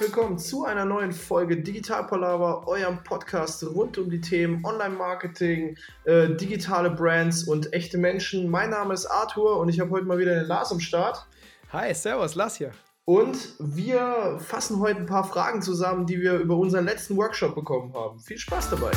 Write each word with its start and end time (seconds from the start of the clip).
willkommen 0.00 0.38
zu 0.38 0.64
einer 0.64 0.86
neuen 0.86 1.12
Folge 1.12 1.58
Digital 1.58 2.06
Palaver, 2.06 2.66
eurem 2.66 3.04
Podcast 3.04 3.62
rund 3.62 3.98
um 3.98 4.08
die 4.08 4.20
Themen 4.20 4.64
Online-Marketing, 4.64 5.76
äh, 6.04 6.34
digitale 6.36 6.90
Brands 6.90 7.44
und 7.44 7.74
echte 7.74 7.98
Menschen. 7.98 8.48
Mein 8.48 8.70
Name 8.70 8.94
ist 8.94 9.04
Arthur 9.04 9.58
und 9.58 9.68
ich 9.68 9.78
habe 9.78 9.90
heute 9.90 10.06
mal 10.06 10.18
wieder 10.18 10.34
den 10.34 10.46
Lars 10.46 10.72
am 10.72 10.80
Start. 10.80 11.26
Hi, 11.70 11.92
servus, 11.92 12.34
Lars 12.34 12.56
hier. 12.56 12.70
Und 13.04 13.36
wir 13.58 14.38
fassen 14.40 14.80
heute 14.80 15.00
ein 15.00 15.06
paar 15.06 15.24
Fragen 15.24 15.60
zusammen, 15.60 16.06
die 16.06 16.18
wir 16.18 16.34
über 16.34 16.56
unseren 16.56 16.86
letzten 16.86 17.18
Workshop 17.18 17.54
bekommen 17.54 17.92
haben. 17.92 18.18
Viel 18.20 18.38
Spaß 18.38 18.70
dabei! 18.70 18.92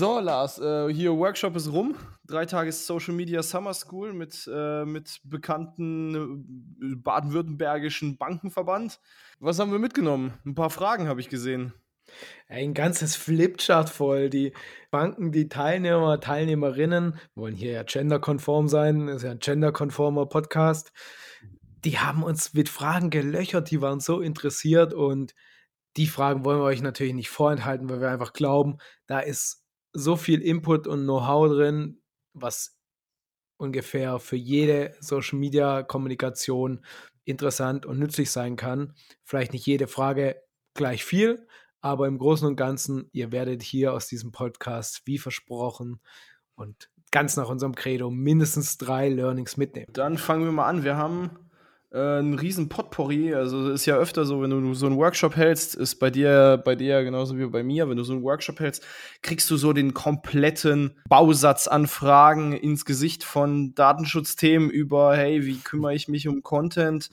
So, 0.00 0.18
Lars, 0.18 0.58
äh, 0.58 0.90
hier 0.90 1.14
Workshop 1.14 1.54
ist 1.56 1.70
rum. 1.70 1.94
Drei 2.26 2.46
Tage 2.46 2.72
Social 2.72 3.12
Media 3.12 3.42
Summer 3.42 3.74
School 3.74 4.14
mit, 4.14 4.50
äh, 4.50 4.86
mit 4.86 5.20
bekannten 5.24 6.14
äh, 6.80 6.94
baden-württembergischen 6.96 8.16
Bankenverband. 8.16 8.98
Was 9.40 9.58
haben 9.58 9.72
wir 9.72 9.78
mitgenommen? 9.78 10.32
Ein 10.46 10.54
paar 10.54 10.70
Fragen 10.70 11.06
habe 11.06 11.20
ich 11.20 11.28
gesehen. 11.28 11.74
Ein 12.48 12.72
ganzes 12.72 13.14
Flipchart 13.14 13.90
voll. 13.90 14.30
Die 14.30 14.54
Banken, 14.90 15.32
die 15.32 15.50
Teilnehmer, 15.50 16.18
Teilnehmerinnen 16.18 17.18
wollen 17.34 17.54
hier 17.54 17.72
ja 17.72 17.82
genderkonform 17.82 18.68
sein, 18.68 19.06
das 19.06 19.16
ist 19.16 19.24
ja 19.24 19.32
ein 19.32 19.38
genderkonformer 19.38 20.24
Podcast. 20.24 20.92
Die 21.84 21.98
haben 21.98 22.22
uns 22.22 22.54
mit 22.54 22.70
Fragen 22.70 23.10
gelöchert, 23.10 23.70
die 23.70 23.82
waren 23.82 24.00
so 24.00 24.22
interessiert 24.22 24.94
und 24.94 25.34
die 25.98 26.06
Fragen 26.06 26.42
wollen 26.46 26.60
wir 26.60 26.64
euch 26.64 26.80
natürlich 26.80 27.12
nicht 27.12 27.28
vorenthalten, 27.28 27.90
weil 27.90 28.00
wir 28.00 28.08
einfach 28.08 28.32
glauben, 28.32 28.78
da 29.06 29.20
ist 29.20 29.59
so 29.92 30.16
viel 30.16 30.40
Input 30.40 30.86
und 30.86 31.04
Know-how 31.04 31.48
drin, 31.48 32.00
was 32.32 32.78
ungefähr 33.56 34.18
für 34.18 34.36
jede 34.36 34.94
Social 35.00 35.38
Media 35.38 35.82
Kommunikation 35.82 36.84
interessant 37.24 37.86
und 37.86 37.98
nützlich 37.98 38.30
sein 38.30 38.56
kann. 38.56 38.94
Vielleicht 39.24 39.52
nicht 39.52 39.66
jede 39.66 39.86
Frage 39.86 40.42
gleich 40.74 41.04
viel, 41.04 41.46
aber 41.80 42.06
im 42.06 42.18
Großen 42.18 42.46
und 42.46 42.56
Ganzen, 42.56 43.08
ihr 43.12 43.32
werdet 43.32 43.62
hier 43.62 43.92
aus 43.92 44.06
diesem 44.06 44.32
Podcast, 44.32 45.02
wie 45.04 45.18
versprochen 45.18 46.00
und 46.54 46.90
ganz 47.10 47.36
nach 47.36 47.48
unserem 47.48 47.74
Credo, 47.74 48.10
mindestens 48.10 48.78
drei 48.78 49.08
Learnings 49.08 49.56
mitnehmen. 49.56 49.92
Dann 49.92 50.16
fangen 50.16 50.44
wir 50.44 50.52
mal 50.52 50.68
an. 50.68 50.84
Wir 50.84 50.96
haben 50.96 51.49
äh, 51.92 52.20
ein 52.20 52.34
riesen 52.34 52.68
Potpourri. 52.68 53.34
Also 53.34 53.70
ist 53.70 53.86
ja 53.86 53.96
öfter 53.96 54.24
so, 54.24 54.42
wenn 54.42 54.50
du 54.50 54.74
so 54.74 54.86
einen 54.86 54.96
Workshop 54.96 55.36
hältst, 55.36 55.74
ist 55.74 55.96
bei 55.96 56.10
dir, 56.10 56.60
bei 56.64 56.76
dir 56.76 57.02
genauso 57.04 57.36
wie 57.36 57.46
bei 57.46 57.62
mir, 57.62 57.88
wenn 57.88 57.96
du 57.96 58.04
so 58.04 58.12
einen 58.12 58.22
Workshop 58.22 58.60
hältst, 58.60 58.84
kriegst 59.22 59.50
du 59.50 59.56
so 59.56 59.72
den 59.72 59.94
kompletten 59.94 60.96
Bausatz 61.08 61.66
an 61.68 61.86
Fragen 61.86 62.52
ins 62.52 62.84
Gesicht 62.84 63.24
von 63.24 63.74
Datenschutzthemen 63.74 64.70
über, 64.70 65.16
hey, 65.16 65.44
wie 65.44 65.58
kümmere 65.58 65.94
ich 65.94 66.08
mich 66.08 66.28
um 66.28 66.42
Content? 66.42 67.10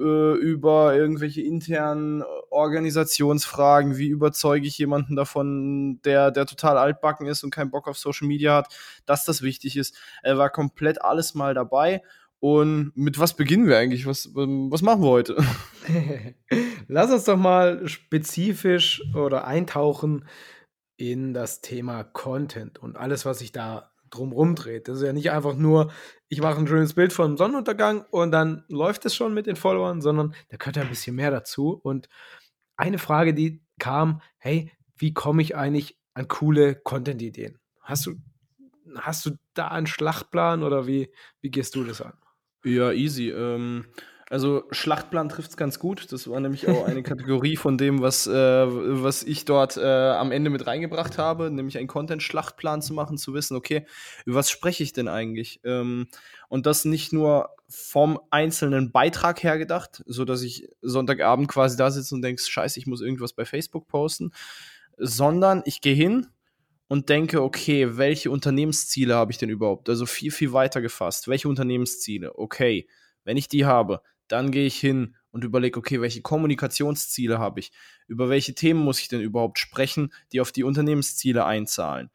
Äh, 0.00 0.34
über 0.34 0.94
irgendwelche 0.94 1.42
internen 1.42 2.22
Organisationsfragen, 2.50 3.98
wie 3.98 4.06
überzeuge 4.06 4.66
ich 4.66 4.78
jemanden 4.78 5.16
davon, 5.16 6.00
der, 6.04 6.30
der 6.30 6.46
total 6.46 6.78
altbacken 6.78 7.26
ist 7.26 7.42
und 7.42 7.50
keinen 7.50 7.72
Bock 7.72 7.88
auf 7.88 7.98
Social 7.98 8.28
Media 8.28 8.54
hat, 8.54 8.68
dass 9.06 9.24
das 9.24 9.42
wichtig 9.42 9.76
ist. 9.76 9.96
Er 10.22 10.38
war 10.38 10.50
komplett 10.50 11.02
alles 11.02 11.34
mal 11.34 11.52
dabei 11.52 12.02
und 12.40 12.92
mit 12.94 13.18
was 13.18 13.34
beginnen 13.34 13.66
wir 13.66 13.78
eigentlich? 13.78 14.06
Was, 14.06 14.26
ähm, 14.36 14.70
was 14.70 14.82
machen 14.82 15.02
wir 15.02 15.08
heute? 15.08 15.36
Lass 16.88 17.10
uns 17.10 17.24
doch 17.24 17.36
mal 17.36 17.88
spezifisch 17.88 19.02
oder 19.14 19.44
eintauchen 19.46 20.24
in 20.96 21.34
das 21.34 21.60
Thema 21.60 22.04
Content 22.04 22.78
und 22.78 22.96
alles, 22.96 23.24
was 23.24 23.40
sich 23.40 23.52
da 23.52 23.92
drumrum 24.10 24.54
dreht. 24.54 24.88
Das 24.88 24.98
ist 24.98 25.04
ja 25.04 25.12
nicht 25.12 25.30
einfach 25.30 25.54
nur, 25.54 25.90
ich 26.28 26.40
mache 26.40 26.58
ein 26.58 26.66
schönes 26.66 26.94
Bild 26.94 27.12
von 27.12 27.36
Sonnenuntergang 27.36 28.04
und 28.10 28.30
dann 28.30 28.64
läuft 28.68 29.04
es 29.04 29.14
schon 29.14 29.34
mit 29.34 29.46
den 29.46 29.56
Followern, 29.56 30.00
sondern 30.00 30.34
da 30.48 30.56
gehört 30.56 30.76
ja 30.76 30.82
ein 30.82 30.88
bisschen 30.88 31.16
mehr 31.16 31.30
dazu. 31.30 31.70
Und 31.70 32.08
eine 32.76 32.98
Frage, 32.98 33.34
die 33.34 33.64
kam, 33.78 34.22
hey, 34.38 34.72
wie 34.96 35.12
komme 35.12 35.42
ich 35.42 35.56
eigentlich 35.56 35.98
an 36.14 36.28
coole 36.28 36.74
Content-Ideen? 36.74 37.58
Hast 37.80 38.06
du, 38.06 38.14
hast 38.96 39.26
du 39.26 39.32
da 39.54 39.68
einen 39.68 39.86
Schlachtplan 39.86 40.62
oder 40.62 40.86
wie, 40.86 41.12
wie 41.40 41.50
gehst 41.50 41.74
du 41.74 41.84
das 41.84 42.00
an? 42.00 42.14
Ja, 42.64 42.92
easy. 42.92 43.30
Ähm, 43.30 43.86
also 44.30 44.64
Schlachtplan 44.70 45.30
trifft 45.30 45.50
es 45.50 45.56
ganz 45.56 45.78
gut. 45.78 46.12
Das 46.12 46.28
war 46.28 46.38
nämlich 46.40 46.68
auch 46.68 46.86
eine 46.86 47.02
Kategorie 47.02 47.56
von 47.56 47.78
dem, 47.78 48.02
was, 48.02 48.26
äh, 48.26 48.32
was 48.32 49.22
ich 49.22 49.46
dort 49.46 49.76
äh, 49.78 50.10
am 50.10 50.32
Ende 50.32 50.50
mit 50.50 50.66
reingebracht 50.66 51.16
habe, 51.16 51.50
nämlich 51.50 51.78
einen 51.78 51.86
Content-Schlachtplan 51.86 52.82
zu 52.82 52.92
machen, 52.92 53.16
zu 53.16 53.32
wissen, 53.32 53.56
okay, 53.56 53.86
über 54.26 54.36
was 54.36 54.50
spreche 54.50 54.82
ich 54.82 54.92
denn 54.92 55.08
eigentlich? 55.08 55.60
Ähm, 55.64 56.08
und 56.48 56.66
das 56.66 56.84
nicht 56.84 57.12
nur 57.12 57.50
vom 57.68 58.20
einzelnen 58.30 58.92
Beitrag 58.92 59.42
her 59.42 59.56
gedacht, 59.56 60.02
so 60.06 60.24
dass 60.24 60.42
ich 60.42 60.68
Sonntagabend 60.82 61.48
quasi 61.48 61.76
da 61.76 61.90
sitze 61.90 62.14
und 62.14 62.22
denke, 62.22 62.42
scheiße, 62.42 62.78
ich 62.78 62.86
muss 62.86 63.00
irgendwas 63.00 63.32
bei 63.32 63.44
Facebook 63.44 63.88
posten, 63.88 64.32
sondern 64.98 65.62
ich 65.64 65.80
gehe 65.80 65.94
hin, 65.94 66.26
und 66.88 67.10
denke, 67.10 67.42
okay, 67.42 67.96
welche 67.98 68.30
Unternehmensziele 68.30 69.14
habe 69.14 69.30
ich 69.30 69.38
denn 69.38 69.50
überhaupt? 69.50 69.88
Also 69.88 70.06
viel, 70.06 70.30
viel 70.30 70.52
weiter 70.52 70.80
gefasst. 70.80 71.28
Welche 71.28 71.48
Unternehmensziele? 71.48 72.36
Okay, 72.36 72.88
wenn 73.24 73.36
ich 73.36 73.48
die 73.48 73.66
habe, 73.66 74.02
dann 74.26 74.50
gehe 74.50 74.66
ich 74.66 74.78
hin 74.78 75.14
und 75.30 75.44
überlege, 75.44 75.78
okay, 75.78 76.00
welche 76.00 76.22
Kommunikationsziele 76.22 77.38
habe 77.38 77.60
ich? 77.60 77.72
Über 78.06 78.28
welche 78.30 78.54
Themen 78.54 78.80
muss 78.80 79.00
ich 79.00 79.08
denn 79.08 79.20
überhaupt 79.20 79.58
sprechen, 79.58 80.12
die 80.32 80.40
auf 80.40 80.50
die 80.50 80.64
Unternehmensziele 80.64 81.44
einzahlen? 81.44 82.10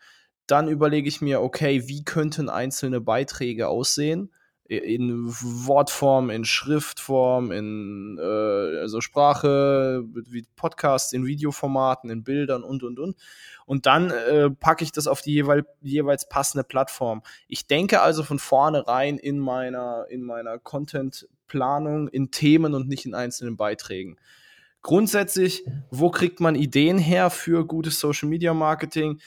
Dann 0.48 0.68
überlege 0.68 1.08
ich 1.08 1.22
mir, 1.22 1.42
okay, 1.42 1.88
wie 1.88 2.04
könnten 2.04 2.50
einzelne 2.50 3.00
Beiträge 3.00 3.68
aussehen? 3.68 4.34
In 4.78 5.28
Wortform, 5.28 6.30
in 6.30 6.46
Schriftform, 6.46 7.52
in 7.52 8.18
äh, 8.20 8.80
also 8.80 9.02
Sprache, 9.02 10.04
wie 10.30 10.46
Podcasts, 10.56 11.14
in 11.14 11.26
Videoformaten, 11.26 12.10
in 12.10 12.24
Bildern 12.24 12.64
und 12.64 12.84
und 12.84 13.00
und. 13.00 13.18
Und 13.66 13.86
dann 13.86 14.12
äh, 14.12 14.50
packe 14.50 14.84
ich 14.84 14.92
das 14.92 15.08
auf 15.08 15.22
die 15.22 15.34
jeweil, 15.34 15.66
jeweils 15.82 16.28
passende 16.28 16.64
Plattform. 16.64 17.22
Ich 17.48 17.68
denke 17.68 18.02
also 18.02 18.24
von 18.24 18.40
vornherein 18.40 19.18
in 19.18 19.40
meiner, 19.40 20.06
in 20.10 20.24
meiner 20.24 20.60
Content-Planung 20.60 22.08
in 22.10 22.32
Themen 22.32 22.74
und 22.74 22.88
nicht 22.88 23.06
in 23.06 23.16
einzelnen 23.16 23.58
Beiträgen. 23.58 24.18
Grundsätzlich, 24.82 25.64
wo 25.92 26.10
kriegt 26.10 26.42
man 26.42 26.56
Ideen 26.56 26.98
her 26.98 27.30
für 27.30 27.66
gutes 27.66 28.00
Social 28.00 28.28
Media 28.28 28.54
Marketing? 28.54 29.22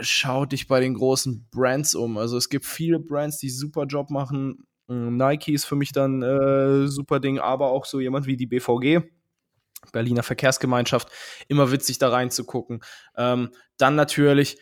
schau 0.00 0.44
dich 0.46 0.68
bei 0.68 0.80
den 0.80 0.94
großen 0.94 1.48
Brands 1.50 1.94
um. 1.94 2.18
Also 2.18 2.36
es 2.36 2.48
gibt 2.48 2.64
viele 2.64 2.98
Brands, 2.98 3.38
die 3.38 3.50
super 3.50 3.84
Job 3.84 4.10
machen. 4.10 4.66
Mm, 4.88 5.16
Nike 5.16 5.52
ist 5.52 5.64
für 5.64 5.76
mich 5.76 5.92
dann 5.92 6.22
äh, 6.22 6.88
super 6.88 7.20
Ding, 7.20 7.38
aber 7.38 7.70
auch 7.70 7.84
so 7.84 8.00
jemand 8.00 8.26
wie 8.26 8.36
die 8.36 8.46
BVG. 8.46 9.02
Berliner 9.92 10.24
Verkehrsgemeinschaft, 10.24 11.08
immer 11.46 11.70
witzig 11.70 11.98
da 11.98 12.08
reinzugucken. 12.08 12.80
Ähm, 13.16 13.50
dann 13.76 13.94
natürlich 13.94 14.58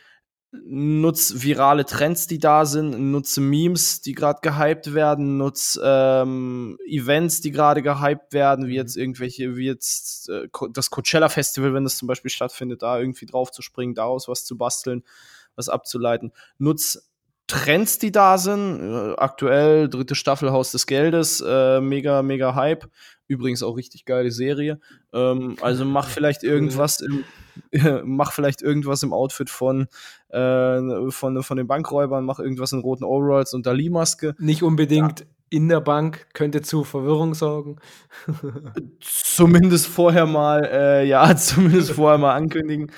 nutz 0.52 1.42
virale 1.42 1.84
Trends, 1.84 2.26
die 2.26 2.38
da 2.38 2.66
sind, 2.66 3.10
nutze 3.10 3.40
Memes, 3.40 4.00
die 4.00 4.12
gerade 4.12 4.40
gehypt 4.42 4.94
werden, 4.94 5.38
nutz 5.38 5.78
ähm, 5.82 6.78
Events, 6.86 7.40
die 7.40 7.50
gerade 7.50 7.82
gehypt 7.82 8.32
werden, 8.32 8.66
wie 8.66 8.72
mhm. 8.72 8.76
jetzt 8.76 8.96
irgendwelche, 8.96 9.56
wie 9.56 9.66
jetzt 9.66 10.28
äh, 10.28 10.48
das 10.72 10.90
Coachella 10.90 11.28
Festival, 11.28 11.74
wenn 11.74 11.84
das 11.84 11.96
zum 11.96 12.08
Beispiel 12.08 12.30
stattfindet, 12.30 12.82
da 12.82 12.98
irgendwie 12.98 13.26
drauf 13.26 13.50
zu 13.50 13.62
springen, 13.62 13.94
daraus 13.94 14.28
was 14.28 14.44
zu 14.44 14.56
basteln, 14.56 15.02
was 15.56 15.68
abzuleiten. 15.68 16.32
Nutz 16.58 17.10
Trends, 17.46 17.98
die 17.98 18.10
da 18.12 18.38
sind. 18.38 18.80
Äh, 18.80 19.14
aktuell 19.16 19.88
dritte 19.88 20.14
Staffel 20.14 20.50
Haus 20.50 20.72
des 20.72 20.86
Geldes, 20.86 21.42
äh, 21.46 21.80
mega, 21.80 22.22
mega 22.22 22.54
Hype. 22.54 22.88
Übrigens 23.28 23.62
auch 23.62 23.76
richtig 23.76 24.04
geile 24.04 24.30
Serie. 24.30 24.80
Ähm, 25.12 25.56
also 25.60 25.84
mach 25.84 26.08
vielleicht 26.08 26.42
irgendwas 26.42 27.00
im, 27.00 27.24
mach 28.04 28.32
vielleicht 28.32 28.62
irgendwas 28.62 29.02
im 29.02 29.12
Outfit 29.12 29.50
von, 29.50 29.86
äh, 30.28 31.10
von, 31.10 31.42
von 31.42 31.56
den 31.56 31.66
Bankräubern, 31.66 32.24
mach 32.24 32.38
irgendwas 32.38 32.72
in 32.72 32.80
roten 32.80 33.04
Overalls 33.04 33.54
und 33.54 33.66
Dali-Maske. 33.66 34.34
Nicht 34.38 34.62
unbedingt 34.62 35.20
ja. 35.20 35.26
in 35.50 35.68
der 35.68 35.80
Bank, 35.80 36.26
könnte 36.34 36.62
zu 36.62 36.82
Verwirrung 36.82 37.34
sorgen. 37.34 37.76
zumindest 39.00 39.86
vorher 39.86 40.26
mal, 40.26 40.64
äh, 40.64 41.06
ja, 41.06 41.36
zumindest 41.36 41.92
vorher 41.92 42.18
mal 42.18 42.34
ankündigen. 42.34 42.90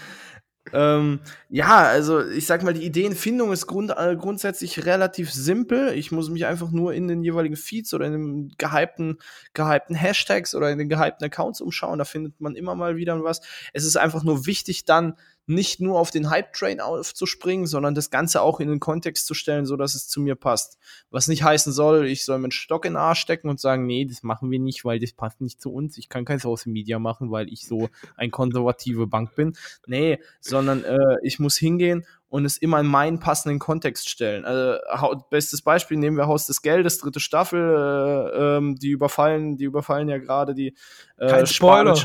Ähm, 0.72 1.20
ja, 1.48 1.78
also 1.78 2.26
ich 2.26 2.46
sag 2.46 2.62
mal, 2.62 2.74
die 2.74 2.84
Ideenfindung 2.84 3.52
ist 3.52 3.66
grund 3.66 3.92
äh, 3.96 4.16
grundsätzlich 4.16 4.84
relativ 4.86 5.32
simpel. 5.32 5.92
Ich 5.94 6.12
muss 6.12 6.30
mich 6.30 6.46
einfach 6.46 6.70
nur 6.70 6.94
in 6.94 7.08
den 7.08 7.22
jeweiligen 7.22 7.56
Feeds 7.56 7.94
oder 7.94 8.06
in 8.06 8.12
den 8.12 8.54
gehypten, 8.58 9.18
gehypten 9.54 9.94
Hashtags 9.94 10.54
oder 10.54 10.70
in 10.70 10.78
den 10.78 10.88
gehypten 10.88 11.24
Accounts 11.24 11.60
umschauen. 11.60 11.98
Da 11.98 12.04
findet 12.04 12.40
man 12.40 12.54
immer 12.54 12.74
mal 12.74 12.96
wieder 12.96 13.22
was. 13.22 13.40
Es 13.72 13.84
ist 13.84 13.96
einfach 13.96 14.24
nur 14.24 14.46
wichtig, 14.46 14.84
dann 14.84 15.14
nicht 15.48 15.80
nur 15.80 15.98
auf 15.98 16.10
den 16.10 16.30
Hype-Train 16.30 16.80
aufzuspringen, 16.80 17.66
sondern 17.66 17.94
das 17.94 18.10
Ganze 18.10 18.42
auch 18.42 18.60
in 18.60 18.68
den 18.68 18.80
Kontext 18.80 19.26
zu 19.26 19.34
stellen, 19.34 19.66
so 19.66 19.76
dass 19.76 19.94
es 19.94 20.08
zu 20.08 20.20
mir 20.20 20.34
passt. 20.34 20.78
Was 21.10 21.28
nicht 21.28 21.42
heißen 21.42 21.72
soll, 21.72 22.06
ich 22.06 22.24
soll 22.24 22.38
meinen 22.38 22.50
Stock 22.50 22.84
in 22.84 22.92
den 22.92 22.98
Arsch 22.98 23.20
stecken 23.20 23.48
und 23.48 23.60
sagen, 23.60 23.86
nee, 23.86 24.04
das 24.04 24.22
machen 24.22 24.50
wir 24.50 24.58
nicht, 24.58 24.84
weil 24.84 24.98
das 24.98 25.12
passt 25.12 25.40
nicht 25.40 25.60
zu 25.60 25.72
uns. 25.72 25.96
Ich 25.98 26.08
kann 26.08 26.24
kein 26.24 26.38
Social 26.38 26.72
Media 26.72 26.98
machen, 26.98 27.30
weil 27.30 27.48
ich 27.48 27.66
so 27.66 27.88
ein 28.16 28.30
konservative 28.30 29.06
Bank 29.06 29.34
bin. 29.34 29.56
Nee, 29.86 30.18
sondern 30.40 30.84
äh, 30.84 31.16
ich 31.22 31.38
muss 31.38 31.56
hingehen 31.56 32.04
und 32.28 32.44
es 32.44 32.58
immer 32.58 32.80
in 32.80 32.86
meinen 32.86 33.20
passenden 33.20 33.58
Kontext 33.58 34.08
stellen. 34.08 34.44
Also, 34.44 35.24
bestes 35.30 35.62
Beispiel 35.62 35.96
nehmen 35.96 36.16
wir 36.16 36.26
Haus 36.26 36.46
des 36.46 36.62
Geldes, 36.62 36.98
dritte 36.98 37.20
Staffel, 37.20 37.60
äh, 37.60 38.56
ähm, 38.56 38.76
die 38.76 38.90
überfallen, 38.90 39.56
die 39.56 39.64
überfallen 39.64 40.08
ja 40.08 40.18
gerade 40.18 40.54
die 40.54 40.74
äh, 41.16 41.28
Kein 41.28 41.46
Spoiler. 41.46 41.96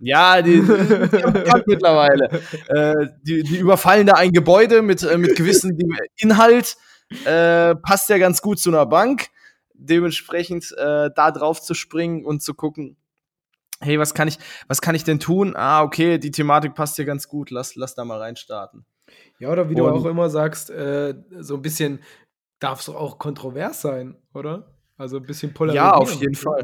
Ja, 0.00 0.40
die, 0.40 0.60
die 0.62 0.62
mittlerweile. 1.66 2.40
Äh, 2.68 3.08
die, 3.22 3.42
die 3.42 3.58
überfallen 3.58 4.06
da 4.06 4.14
ein 4.14 4.32
Gebäude 4.32 4.82
mit, 4.82 5.02
äh, 5.02 5.18
mit 5.18 5.36
gewissem 5.36 5.76
Inhalt. 6.16 6.76
Äh, 7.24 7.74
passt 7.76 8.08
ja 8.08 8.18
ganz 8.18 8.40
gut 8.40 8.58
zu 8.58 8.70
einer 8.70 8.86
Bank. 8.86 9.28
Dementsprechend 9.74 10.72
äh, 10.76 11.10
da 11.14 11.30
drauf 11.30 11.60
zu 11.60 11.74
springen 11.74 12.24
und 12.24 12.42
zu 12.42 12.54
gucken, 12.54 12.96
hey, 13.80 13.98
was 13.98 14.14
kann 14.14 14.28
ich, 14.28 14.38
was 14.68 14.80
kann 14.80 14.94
ich 14.94 15.04
denn 15.04 15.20
tun? 15.20 15.54
Ah, 15.56 15.82
okay, 15.82 16.18
die 16.18 16.30
Thematik 16.30 16.74
passt 16.74 16.98
ja 16.98 17.04
ganz 17.04 17.28
gut, 17.28 17.50
lass, 17.50 17.76
lass 17.76 17.94
da 17.94 18.04
mal 18.04 18.18
reinstarten. 18.18 18.84
Ja, 19.38 19.50
oder 19.50 19.68
wie 19.70 19.74
und, 19.74 19.80
du 19.80 19.88
auch 19.88 20.04
immer 20.04 20.30
sagst, 20.30 20.70
äh, 20.70 21.14
so 21.38 21.56
ein 21.56 21.62
bisschen 21.62 22.00
darf 22.58 22.80
es 22.80 22.88
auch 22.88 23.18
kontrovers 23.18 23.80
sein, 23.80 24.16
oder? 24.34 24.74
Also 24.96 25.16
ein 25.16 25.24
bisschen 25.24 25.54
polarisieren. 25.54 25.86
Ja, 25.86 25.94
auf 25.94 26.12
jeden 26.12 26.34
Fall. 26.34 26.62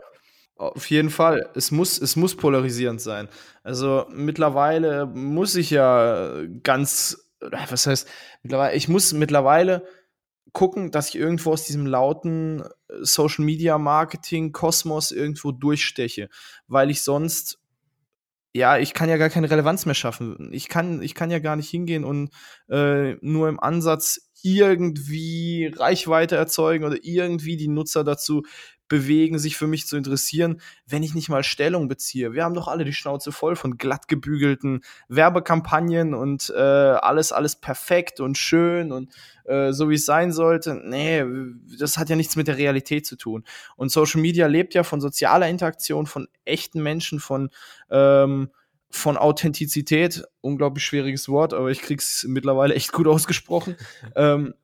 Auf 0.56 0.88
jeden 0.88 1.10
Fall. 1.10 1.50
Es 1.54 1.70
muss, 1.70 2.00
es 2.00 2.16
muss 2.16 2.34
polarisierend 2.34 3.00
sein. 3.00 3.28
Also 3.62 4.06
mittlerweile 4.10 5.06
muss 5.06 5.54
ich 5.54 5.70
ja 5.70 6.44
ganz, 6.62 7.30
was 7.40 7.86
heißt, 7.86 8.08
mittlerweile, 8.42 8.74
ich 8.74 8.88
muss 8.88 9.12
mittlerweile 9.12 9.86
gucken, 10.52 10.90
dass 10.90 11.10
ich 11.10 11.16
irgendwo 11.16 11.52
aus 11.52 11.64
diesem 11.64 11.86
lauten 11.86 12.62
Social 13.02 13.44
Media 13.44 13.76
Marketing 13.76 14.52
Kosmos 14.52 15.10
irgendwo 15.10 15.52
durchsteche, 15.52 16.30
weil 16.66 16.90
ich 16.90 17.02
sonst 17.02 17.58
ja, 18.54 18.78
ich 18.78 18.94
kann 18.94 19.10
ja 19.10 19.18
gar 19.18 19.28
keine 19.28 19.50
Relevanz 19.50 19.84
mehr 19.84 19.94
schaffen. 19.94 20.48
Ich 20.50 20.70
kann, 20.70 21.02
ich 21.02 21.14
kann 21.14 21.30
ja 21.30 21.40
gar 21.40 21.56
nicht 21.56 21.68
hingehen 21.68 22.04
und 22.04 22.30
äh, 22.70 23.16
nur 23.20 23.50
im 23.50 23.60
Ansatz 23.60 24.30
irgendwie 24.42 25.70
Reichweite 25.76 26.36
erzeugen 26.36 26.84
oder 26.84 26.96
irgendwie 27.02 27.58
die 27.58 27.68
Nutzer 27.68 28.02
dazu 28.02 28.44
bewegen, 28.88 29.38
sich 29.38 29.56
für 29.56 29.66
mich 29.66 29.86
zu 29.86 29.96
interessieren, 29.96 30.60
wenn 30.86 31.02
ich 31.02 31.14
nicht 31.14 31.28
mal 31.28 31.42
Stellung 31.42 31.88
beziehe. 31.88 32.32
Wir 32.32 32.44
haben 32.44 32.54
doch 32.54 32.68
alle 32.68 32.84
die 32.84 32.92
Schnauze 32.92 33.32
voll 33.32 33.56
von 33.56 33.78
glatt 33.78 34.08
gebügelten 34.08 34.82
Werbekampagnen 35.08 36.14
und 36.14 36.52
äh, 36.56 36.60
alles, 36.60 37.32
alles 37.32 37.56
perfekt 37.56 38.20
und 38.20 38.38
schön 38.38 38.92
und 38.92 39.12
äh, 39.44 39.72
so 39.72 39.90
wie 39.90 39.94
es 39.94 40.06
sein 40.06 40.32
sollte. 40.32 40.80
Nee, 40.84 41.24
das 41.78 41.98
hat 41.98 42.08
ja 42.10 42.16
nichts 42.16 42.36
mit 42.36 42.48
der 42.48 42.58
Realität 42.58 43.06
zu 43.06 43.16
tun. 43.16 43.44
Und 43.76 43.90
Social 43.90 44.20
Media 44.20 44.46
lebt 44.46 44.74
ja 44.74 44.82
von 44.82 45.00
sozialer 45.00 45.48
Interaktion, 45.48 46.06
von 46.06 46.28
echten 46.44 46.82
Menschen, 46.82 47.20
von 47.20 47.50
ähm, 47.90 48.50
von 48.88 49.16
Authentizität, 49.16 50.24
unglaublich 50.40 50.84
schwieriges 50.84 51.28
Wort, 51.28 51.52
aber 51.52 51.70
ich 51.70 51.82
krieg's 51.82 52.24
mittlerweile 52.28 52.74
echt 52.74 52.92
gut 52.92 53.06
ausgesprochen. 53.06 53.76
ähm, 54.16 54.54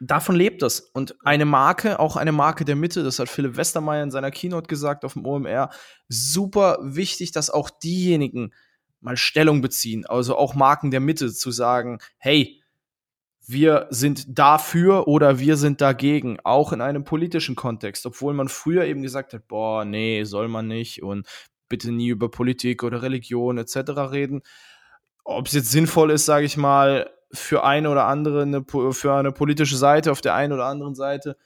davon 0.00 0.34
lebt 0.34 0.62
es. 0.62 0.80
Und 0.80 1.14
eine 1.24 1.44
Marke, 1.44 2.00
auch 2.00 2.16
eine 2.16 2.32
Marke 2.32 2.64
der 2.64 2.76
Mitte, 2.76 3.04
das 3.04 3.18
hat 3.18 3.28
Philipp 3.28 3.56
Westermeier 3.56 4.02
in 4.02 4.10
seiner 4.10 4.30
Keynote 4.30 4.66
gesagt 4.66 5.04
auf 5.04 5.12
dem 5.12 5.26
OMR, 5.26 5.70
super 6.08 6.78
wichtig, 6.82 7.32
dass 7.32 7.50
auch 7.50 7.70
diejenigen 7.70 8.52
mal 9.00 9.16
Stellung 9.16 9.62
beziehen, 9.62 10.06
also 10.06 10.36
auch 10.36 10.54
Marken 10.54 10.90
der 10.90 11.00
Mitte 11.00 11.32
zu 11.32 11.50
sagen, 11.50 11.98
hey, 12.18 12.60
wir 13.46 13.86
sind 13.90 14.38
dafür 14.38 15.08
oder 15.08 15.38
wir 15.38 15.56
sind 15.56 15.80
dagegen, 15.80 16.38
auch 16.44 16.72
in 16.72 16.80
einem 16.80 17.04
politischen 17.04 17.56
Kontext, 17.56 18.06
obwohl 18.06 18.34
man 18.34 18.48
früher 18.48 18.84
eben 18.84 19.02
gesagt 19.02 19.32
hat, 19.32 19.48
boah, 19.48 19.84
nee, 19.84 20.24
soll 20.24 20.48
man 20.48 20.68
nicht 20.68 21.02
und 21.02 21.26
bitte 21.68 21.90
nie 21.90 22.08
über 22.08 22.30
Politik 22.30 22.82
oder 22.82 23.02
Religion 23.02 23.58
etc. 23.58 23.76
reden. 24.10 24.42
Ob 25.24 25.46
es 25.46 25.54
jetzt 25.54 25.70
sinnvoll 25.70 26.10
ist, 26.10 26.26
sage 26.26 26.46
ich 26.46 26.56
mal, 26.56 27.10
für 27.32 27.64
eine 27.64 27.90
oder 27.90 28.06
andere, 28.06 28.42
eine, 28.42 28.64
für 28.64 29.14
eine 29.14 29.32
politische 29.32 29.76
Seite 29.76 30.12
auf 30.12 30.20
der 30.20 30.34
einen 30.34 30.52
oder 30.52 30.66
anderen 30.66 30.94
Seite 30.94 31.36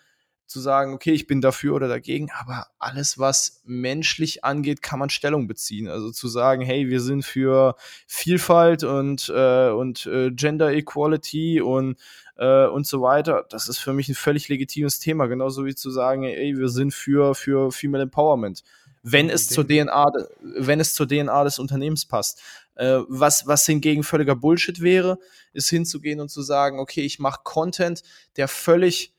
zu 0.47 0.61
sagen, 0.61 0.93
okay, 0.93 1.13
ich 1.13 1.27
bin 1.27 1.41
dafür 1.41 1.75
oder 1.75 1.89
dagegen, 1.89 2.31
aber 2.39 2.67
alles, 2.79 3.19
was 3.19 3.63
menschlich 3.65 4.45
angeht, 4.45 4.83
kann 4.83 4.99
man 4.99 5.09
Stellung 5.09 5.47
beziehen. 5.47 5.89
Also 5.89 6.11
zu 6.11 6.29
sagen, 6.29 6.63
hey, 6.63 6.89
wir 6.89 7.01
sind 7.01 7.25
für 7.25 7.77
Vielfalt 8.07 8.85
und, 8.85 9.33
äh, 9.35 9.71
und 9.71 10.07
äh, 10.07 10.31
Gender 10.31 10.73
Equality 10.73 11.63
und, 11.63 11.99
äh, 12.37 12.67
und 12.67 12.87
so 12.87 13.01
weiter, 13.01 13.47
das 13.49 13.69
ist 13.69 13.79
für 13.79 13.95
mich 13.95 14.09
ein 14.09 14.15
völlig 14.15 14.49
legitimes 14.49 14.99
Thema. 14.99 15.27
Genauso 15.27 15.65
wie 15.65 15.75
zu 15.75 15.91
sagen, 15.91 16.25
hey, 16.25 16.57
wir 16.59 16.69
sind 16.69 16.93
für, 16.93 17.35
für 17.35 17.73
Female 17.73 18.05
Empowerment 18.05 18.63
wenn 19.05 19.29
es 19.29 19.49
zur 19.49 19.69
DNA, 19.69 20.07
wenn 20.41 20.81
es 20.81 20.95
zur 20.95 21.07
DNA 21.07 21.45
des 21.45 21.59
Unternehmens 21.59 22.07
passt. 22.07 22.41
Äh, 22.75 23.01
was, 23.07 23.47
was 23.47 23.67
hingegen 23.67 24.03
völliger 24.03 24.35
Bullshit 24.35 24.81
wäre, 24.81 25.19
ist 25.53 25.69
hinzugehen 25.69 26.21
und 26.21 26.31
zu 26.31 26.41
sagen, 26.43 26.81
okay, 26.81 27.03
ich 27.03 27.19
mache 27.19 27.41
Content, 27.45 28.03
der 28.37 28.49
völlig 28.49 29.15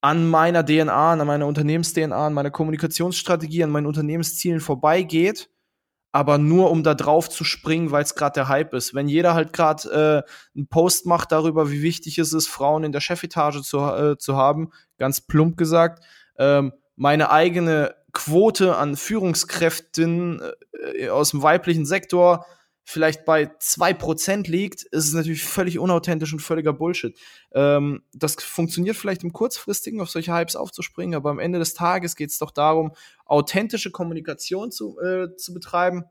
an 0.00 0.26
meiner 0.26 0.66
DNA, 0.66 1.12
an 1.12 1.26
meiner 1.26 1.46
Unternehmens-DNA, 1.46 2.26
an 2.26 2.34
meiner 2.34 2.50
Kommunikationsstrategie, 2.50 3.62
an 3.62 3.70
meinen 3.70 3.86
Unternehmenszielen 3.86 4.58
vorbeigeht, 4.58 5.48
aber 6.10 6.38
nur 6.38 6.72
um 6.72 6.82
da 6.82 6.94
drauf 6.94 7.30
zu 7.30 7.44
springen, 7.44 7.92
weil 7.92 8.02
es 8.02 8.16
gerade 8.16 8.34
der 8.34 8.48
Hype 8.48 8.74
ist. 8.74 8.94
Wenn 8.94 9.06
jeder 9.06 9.34
halt 9.34 9.52
gerade 9.52 10.24
äh, 10.26 10.58
einen 10.58 10.66
Post 10.66 11.06
macht 11.06 11.30
darüber, 11.30 11.70
wie 11.70 11.82
wichtig 11.82 12.18
es 12.18 12.32
ist, 12.32 12.48
Frauen 12.48 12.82
in 12.82 12.90
der 12.90 13.00
Chefetage 13.00 13.62
zu, 13.62 13.78
äh, 13.78 14.18
zu 14.18 14.36
haben, 14.36 14.72
ganz 14.98 15.20
plump 15.20 15.56
gesagt, 15.56 16.04
ähm, 16.36 16.72
meine 16.96 17.30
eigene 17.30 17.94
Quote 18.12 18.76
an 18.76 18.96
Führungskräften 18.96 20.42
äh, 20.96 21.08
aus 21.08 21.30
dem 21.30 21.42
weiblichen 21.42 21.86
Sektor 21.86 22.46
vielleicht 22.84 23.24
bei 23.24 23.44
2% 23.44 24.50
liegt, 24.50 24.82
ist 24.82 25.06
es 25.06 25.12
natürlich 25.12 25.44
völlig 25.44 25.78
unauthentisch 25.78 26.32
und 26.32 26.40
völliger 26.40 26.72
Bullshit. 26.72 27.16
Ähm, 27.52 28.02
das 28.12 28.34
funktioniert 28.34 28.96
vielleicht 28.96 29.22
im 29.22 29.32
kurzfristigen, 29.32 30.00
auf 30.00 30.10
solche 30.10 30.34
Hypes 30.34 30.56
aufzuspringen, 30.56 31.14
aber 31.14 31.30
am 31.30 31.38
Ende 31.38 31.58
des 31.58 31.74
Tages 31.74 32.16
geht 32.16 32.30
es 32.30 32.38
doch 32.38 32.50
darum, 32.50 32.92
authentische 33.24 33.90
Kommunikation 33.90 34.72
zu, 34.72 34.98
äh, 35.00 35.36
zu 35.36 35.54
betreiben 35.54 36.04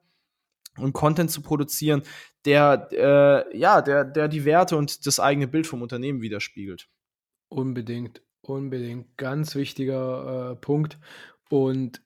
und 0.77 0.93
Content 0.93 1.29
zu 1.29 1.41
produzieren, 1.41 2.03
der, 2.45 2.87
äh, 2.91 3.57
ja, 3.57 3.81
der, 3.81 4.05
der 4.05 4.27
die 4.27 4.45
Werte 4.45 4.77
und 4.77 5.05
das 5.05 5.19
eigene 5.19 5.47
Bild 5.47 5.67
vom 5.67 5.81
Unternehmen 5.81 6.21
widerspiegelt. 6.21 6.87
Unbedingt, 7.49 8.21
unbedingt. 8.41 9.17
Ganz 9.17 9.55
wichtiger 9.55 10.51
äh, 10.51 10.55
Punkt. 10.55 10.97
Und 11.51 12.01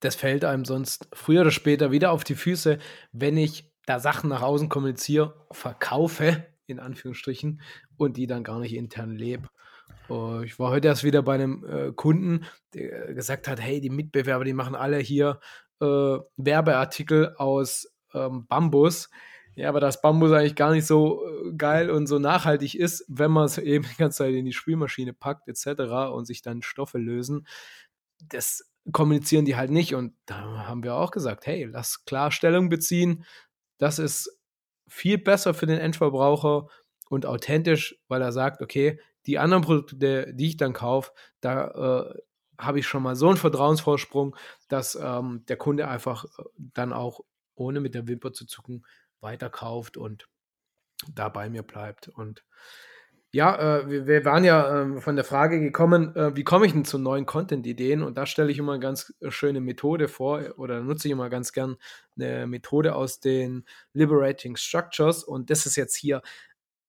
das 0.00 0.14
fällt 0.14 0.44
einem 0.44 0.66
sonst 0.66 1.08
früher 1.14 1.40
oder 1.40 1.50
später 1.50 1.90
wieder 1.90 2.12
auf 2.12 2.22
die 2.22 2.34
Füße, 2.34 2.78
wenn 3.12 3.38
ich 3.38 3.72
da 3.86 3.98
Sachen 3.98 4.28
nach 4.28 4.42
außen 4.42 4.68
kommuniziere, 4.68 5.46
verkaufe, 5.50 6.46
in 6.66 6.78
Anführungsstrichen, 6.78 7.62
und 7.96 8.18
die 8.18 8.26
dann 8.26 8.44
gar 8.44 8.60
nicht 8.60 8.74
intern 8.74 9.12
lebe. 9.12 9.48
Uh, 10.10 10.42
ich 10.42 10.58
war 10.58 10.70
heute 10.70 10.88
erst 10.88 11.02
wieder 11.02 11.22
bei 11.22 11.34
einem 11.34 11.64
äh, 11.64 11.92
Kunden, 11.92 12.44
der 12.74 13.14
gesagt 13.14 13.48
hat, 13.48 13.58
hey, 13.58 13.80
die 13.80 13.88
Mitbewerber, 13.88 14.44
die 14.44 14.52
machen 14.52 14.74
alle 14.74 14.98
hier 14.98 15.40
äh, 15.80 16.18
Werbeartikel 16.36 17.34
aus 17.36 17.90
ähm, 18.12 18.46
Bambus. 18.46 19.08
Ja, 19.56 19.70
aber 19.70 19.80
das 19.80 20.02
Bambus 20.02 20.32
eigentlich 20.32 20.56
gar 20.56 20.72
nicht 20.72 20.86
so 20.86 21.26
äh, 21.26 21.54
geil 21.56 21.90
und 21.90 22.06
so 22.06 22.18
nachhaltig 22.18 22.74
ist, 22.74 23.06
wenn 23.08 23.30
man 23.30 23.46
es 23.46 23.56
eben 23.58 23.86
die 23.90 23.96
ganze 23.96 24.18
Zeit 24.18 24.34
in 24.34 24.44
die 24.44 24.52
Spülmaschine 24.52 25.14
packt 25.14 25.48
etc. 25.48 26.12
und 26.12 26.26
sich 26.26 26.42
dann 26.42 26.60
Stoffe 26.60 26.98
lösen. 26.98 27.46
Das 28.28 28.73
kommunizieren 28.92 29.44
die 29.44 29.56
halt 29.56 29.70
nicht. 29.70 29.94
Und 29.94 30.14
da 30.26 30.66
haben 30.66 30.82
wir 30.82 30.94
auch 30.94 31.10
gesagt, 31.10 31.46
hey, 31.46 31.64
lass 31.64 32.04
Klarstellung 32.04 32.68
beziehen. 32.68 33.24
Das 33.78 33.98
ist 33.98 34.40
viel 34.88 35.18
besser 35.18 35.54
für 35.54 35.66
den 35.66 35.78
Endverbraucher 35.78 36.68
und 37.08 37.26
authentisch, 37.26 37.98
weil 38.08 38.22
er 38.22 38.32
sagt, 38.32 38.62
okay, 38.62 39.00
die 39.26 39.38
anderen 39.38 39.62
Produkte, 39.62 40.34
die 40.34 40.48
ich 40.48 40.56
dann 40.56 40.72
kaufe, 40.72 41.12
da 41.40 42.10
äh, 42.10 42.18
habe 42.58 42.78
ich 42.78 42.86
schon 42.86 43.02
mal 43.02 43.16
so 43.16 43.28
einen 43.28 43.36
Vertrauensvorsprung, 43.36 44.36
dass 44.68 44.94
ähm, 45.00 45.44
der 45.48 45.56
Kunde 45.56 45.88
einfach 45.88 46.24
äh, 46.24 46.44
dann 46.56 46.92
auch 46.92 47.20
ohne 47.54 47.80
mit 47.80 47.94
der 47.94 48.06
Wimper 48.06 48.32
zu 48.32 48.46
zucken 48.46 48.84
weiterkauft 49.20 49.96
und 49.96 50.28
da 51.12 51.28
bei 51.28 51.48
mir 51.48 51.62
bleibt. 51.62 52.08
Und 52.08 52.44
ja, 53.34 53.80
äh, 53.80 54.06
wir, 54.06 54.24
waren 54.24 54.44
ja 54.44 54.82
äh, 54.82 55.00
von 55.00 55.16
der 55.16 55.24
Frage 55.24 55.58
gekommen, 55.58 56.14
äh, 56.14 56.36
wie 56.36 56.44
komme 56.44 56.66
ich 56.66 56.72
denn 56.72 56.84
zu 56.84 56.98
neuen 56.98 57.26
Content-Ideen? 57.26 58.04
Und 58.04 58.16
da 58.16 58.26
stelle 58.26 58.52
ich 58.52 58.58
immer 58.58 58.74
eine 58.74 58.80
ganz 58.80 59.12
schöne 59.28 59.60
Methode 59.60 60.06
vor 60.06 60.56
oder 60.56 60.80
nutze 60.80 61.08
ich 61.08 61.12
immer 61.12 61.28
ganz 61.28 61.52
gern 61.52 61.76
eine 62.16 62.46
Methode 62.46 62.94
aus 62.94 63.18
den 63.18 63.64
Liberating 63.92 64.54
Structures. 64.54 65.24
Und 65.24 65.50
das 65.50 65.66
ist 65.66 65.74
jetzt 65.74 65.96
hier, 65.96 66.22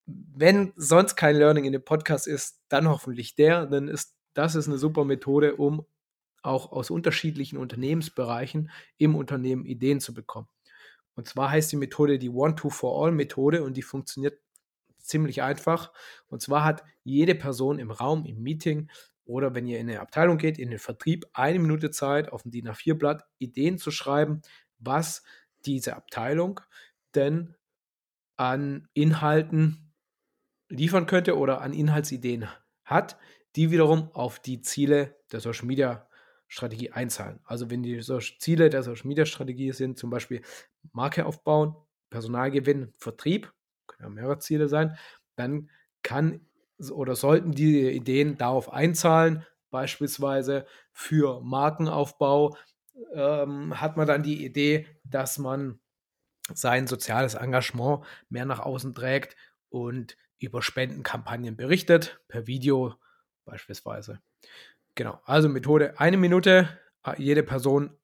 wenn 0.06 0.72
sonst 0.76 1.16
kein 1.16 1.36
Learning 1.36 1.66
in 1.66 1.74
dem 1.74 1.84
Podcast 1.84 2.28
ist, 2.28 2.62
dann 2.70 2.88
hoffentlich 2.88 3.34
der, 3.36 3.66
dann 3.66 3.88
ist 3.88 4.16
das 4.36 4.54
ist 4.54 4.68
eine 4.68 4.78
super 4.78 5.04
Methode, 5.04 5.56
um 5.56 5.84
auch 6.44 6.72
aus 6.72 6.92
unterschiedlichen 6.92 7.58
Unternehmensbereichen 7.58 8.70
im 8.98 9.16
Unternehmen 9.16 9.66
Ideen 9.66 10.00
zu 10.00 10.14
bekommen. 10.14 10.48
Und 11.16 11.28
zwar 11.28 11.50
heißt 11.50 11.72
die 11.72 11.78
Methode 11.78 12.20
die 12.20 12.30
One-Two-For-All-Methode 12.30 13.64
und 13.64 13.78
die 13.78 13.82
funktioniert 13.82 14.38
ziemlich 15.08 15.42
einfach. 15.42 15.92
Und 16.28 16.42
zwar 16.42 16.64
hat 16.64 16.84
jede 17.04 17.36
Person 17.36 17.80
im 17.80 17.92
Raum, 17.92 18.26
im 18.26 18.42
Meeting 18.42 18.90
oder 19.26 19.56
wenn 19.56 19.68
ihr 19.68 19.80
in 19.80 19.90
eine 19.90 20.02
Abteilung 20.02 20.38
geht, 20.38 20.60
in 20.60 20.70
den 20.70 20.80
Vertrieb, 20.80 21.26
eine 21.34 21.60
Minute 21.60 21.92
Zeit, 21.92 22.32
auf 22.32 22.44
dem 22.44 22.52
DIN 22.52 22.70
A4-Blatt 22.70 23.26
Ideen 23.40 23.78
zu 23.78 23.92
schreiben, 23.92 24.42
was 24.78 25.24
diese 25.66 25.96
Abteilung 25.96 26.62
denn 27.16 27.56
an 28.38 28.88
Inhalten 28.94 29.94
liefern 30.70 31.06
könnte 31.08 31.38
oder 31.38 31.62
an 31.62 31.74
Inhaltsideen 31.74 32.48
hat, 32.84 33.18
die 33.56 33.72
wiederum 33.72 34.12
auf 34.14 34.40
die 34.40 34.62
Ziele 34.62 35.16
der 35.32 35.40
Social 35.40 35.66
Media 35.66 36.08
Strategie 36.48 36.92
einzahlen. 36.92 37.40
Also 37.46 37.70
wenn 37.72 37.82
die 37.82 38.00
Ziele 38.40 38.70
der 38.70 38.84
Social 38.84 39.08
Media 39.08 39.26
Strategie 39.26 39.72
sind, 39.72 39.98
zum 39.98 40.10
Beispiel 40.10 40.42
Marke 40.92 41.26
aufbauen, 41.26 41.76
Personalgewinn, 42.10 42.94
Vertrieb, 42.98 43.52
ja 44.06 44.10
mehrere 44.10 44.40
Ziele 44.40 44.70
sein, 44.70 44.98
dann 45.36 45.70
kann 46.04 46.42
oder 46.92 47.16
sollten 47.16 47.52
die 47.52 47.90
Ideen 47.90 48.38
darauf 48.38 48.72
einzahlen. 48.72 49.46
Beispielsweise 49.72 50.66
für 50.92 51.42
Markenaufbau 51.42 52.58
ähm, 53.14 53.80
hat 53.80 53.98
man 53.98 54.08
dann 54.08 54.24
die 54.24 54.46
Idee, 54.46 54.88
dass 55.04 55.38
man 55.38 55.80
sein 56.54 56.88
soziales 56.88 57.34
Engagement 57.34 58.06
mehr 58.30 58.46
nach 58.46 58.60
außen 58.60 58.94
trägt 58.94 59.36
und 59.70 60.18
über 60.38 60.62
Spendenkampagnen 60.62 61.56
berichtet, 61.56 62.22
per 62.28 62.46
Video 62.48 62.94
beispielsweise. 63.46 64.20
Genau, 64.96 65.20
also 65.26 65.50
Methode 65.50 66.00
eine 66.00 66.18
Minute, 66.18 66.70
jede 67.18 67.44
Person 67.44 67.98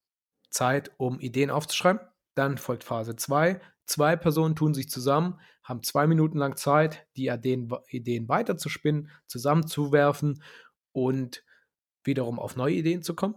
Zeit, 0.49 0.91
um 0.97 1.19
Ideen 1.19 1.49
aufzuschreiben. 1.49 2.01
Dann 2.35 2.57
folgt 2.57 2.83
Phase 2.83 3.15
2. 3.15 3.59
Zwei 3.85 4.15
Personen 4.15 4.55
tun 4.55 4.73
sich 4.73 4.89
zusammen, 4.89 5.39
haben 5.71 5.83
zwei 5.83 6.05
Minuten 6.05 6.37
lang 6.37 6.57
Zeit, 6.57 7.07
die 7.15 7.27
Ideen, 7.27 7.71
Ideen 7.87 8.27
weiterzuspinnen, 8.27 9.09
zusammenzuwerfen 9.25 10.43
und 10.91 11.45
wiederum 12.03 12.39
auf 12.39 12.57
neue 12.57 12.75
Ideen 12.75 13.03
zu 13.03 13.15
kommen. 13.15 13.35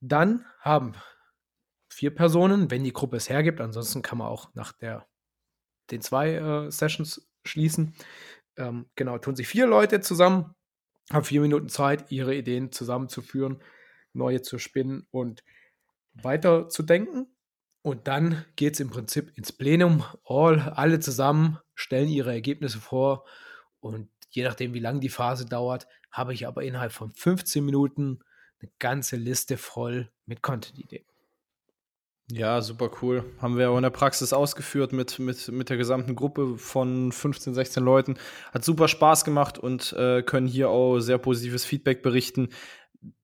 Dann 0.00 0.44
haben 0.60 0.92
vier 1.88 2.14
Personen, 2.14 2.70
wenn 2.70 2.84
die 2.84 2.92
Gruppe 2.92 3.16
es 3.16 3.30
hergibt, 3.30 3.62
ansonsten 3.62 4.02
kann 4.02 4.18
man 4.18 4.28
auch 4.28 4.54
nach 4.54 4.72
der, 4.72 5.06
den 5.90 6.02
zwei 6.02 6.34
äh, 6.34 6.70
Sessions 6.70 7.26
schließen. 7.44 7.94
Ähm, 8.58 8.90
genau, 8.94 9.16
tun 9.16 9.36
sich 9.36 9.48
vier 9.48 9.66
Leute 9.66 10.02
zusammen, 10.02 10.54
haben 11.10 11.24
vier 11.24 11.40
Minuten 11.40 11.70
Zeit, 11.70 12.12
ihre 12.12 12.34
Ideen 12.34 12.72
zusammenzuführen, 12.72 13.62
neue 14.12 14.42
zu 14.42 14.58
spinnen 14.58 15.06
und 15.10 15.42
weiter 16.12 16.68
zu 16.68 16.82
denken. 16.82 17.34
Und 17.86 18.08
dann 18.08 18.44
geht 18.56 18.74
es 18.74 18.80
im 18.80 18.90
Prinzip 18.90 19.38
ins 19.38 19.52
Plenum. 19.52 20.02
All, 20.24 20.58
alle 20.74 20.98
zusammen 20.98 21.60
stellen 21.76 22.08
ihre 22.08 22.32
Ergebnisse 22.32 22.80
vor. 22.80 23.24
Und 23.78 24.08
je 24.28 24.42
nachdem, 24.42 24.74
wie 24.74 24.80
lange 24.80 24.98
die 24.98 25.08
Phase 25.08 25.46
dauert, 25.46 25.86
habe 26.10 26.34
ich 26.34 26.48
aber 26.48 26.64
innerhalb 26.64 26.90
von 26.90 27.12
15 27.12 27.64
Minuten 27.64 28.18
eine 28.60 28.72
ganze 28.80 29.14
Liste 29.14 29.56
voll 29.56 30.10
mit 30.24 30.42
Content-Ideen. 30.42 31.04
Ja, 32.32 32.60
super 32.60 32.90
cool. 33.02 33.24
Haben 33.40 33.56
wir 33.56 33.70
auch 33.70 33.76
in 33.76 33.84
der 33.84 33.90
Praxis 33.90 34.32
ausgeführt 34.32 34.92
mit, 34.92 35.20
mit, 35.20 35.46
mit 35.46 35.70
der 35.70 35.76
gesamten 35.76 36.16
Gruppe 36.16 36.58
von 36.58 37.12
15, 37.12 37.54
16 37.54 37.84
Leuten. 37.84 38.16
Hat 38.52 38.64
super 38.64 38.88
Spaß 38.88 39.24
gemacht 39.24 39.60
und 39.60 39.92
äh, 39.92 40.24
können 40.24 40.48
hier 40.48 40.70
auch 40.70 40.98
sehr 40.98 41.18
positives 41.18 41.64
Feedback 41.64 42.02
berichten, 42.02 42.48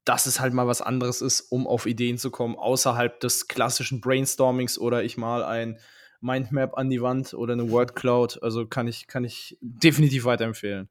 dass 0.04 0.26
es 0.26 0.40
halt 0.40 0.52
mal 0.52 0.66
was 0.66 0.82
anderes 0.82 1.22
ist, 1.22 1.40
um 1.40 1.66
auf 1.66 1.86
Ideen 1.86 2.18
zu 2.18 2.30
kommen, 2.30 2.56
außerhalb 2.56 3.20
des 3.20 3.48
klassischen 3.48 4.00
Brainstormings 4.00 4.78
oder 4.78 5.04
ich 5.04 5.16
mal 5.16 5.44
ein 5.44 5.78
Mindmap 6.20 6.76
an 6.76 6.88
die 6.88 7.02
Wand 7.02 7.34
oder 7.34 7.52
eine 7.52 7.70
Word 7.70 7.94
Cloud. 7.94 8.42
Also 8.42 8.66
kann 8.66 8.86
ich, 8.86 9.06
kann 9.06 9.24
ich 9.24 9.58
definitiv 9.60 10.24
weiterempfehlen. 10.24 10.88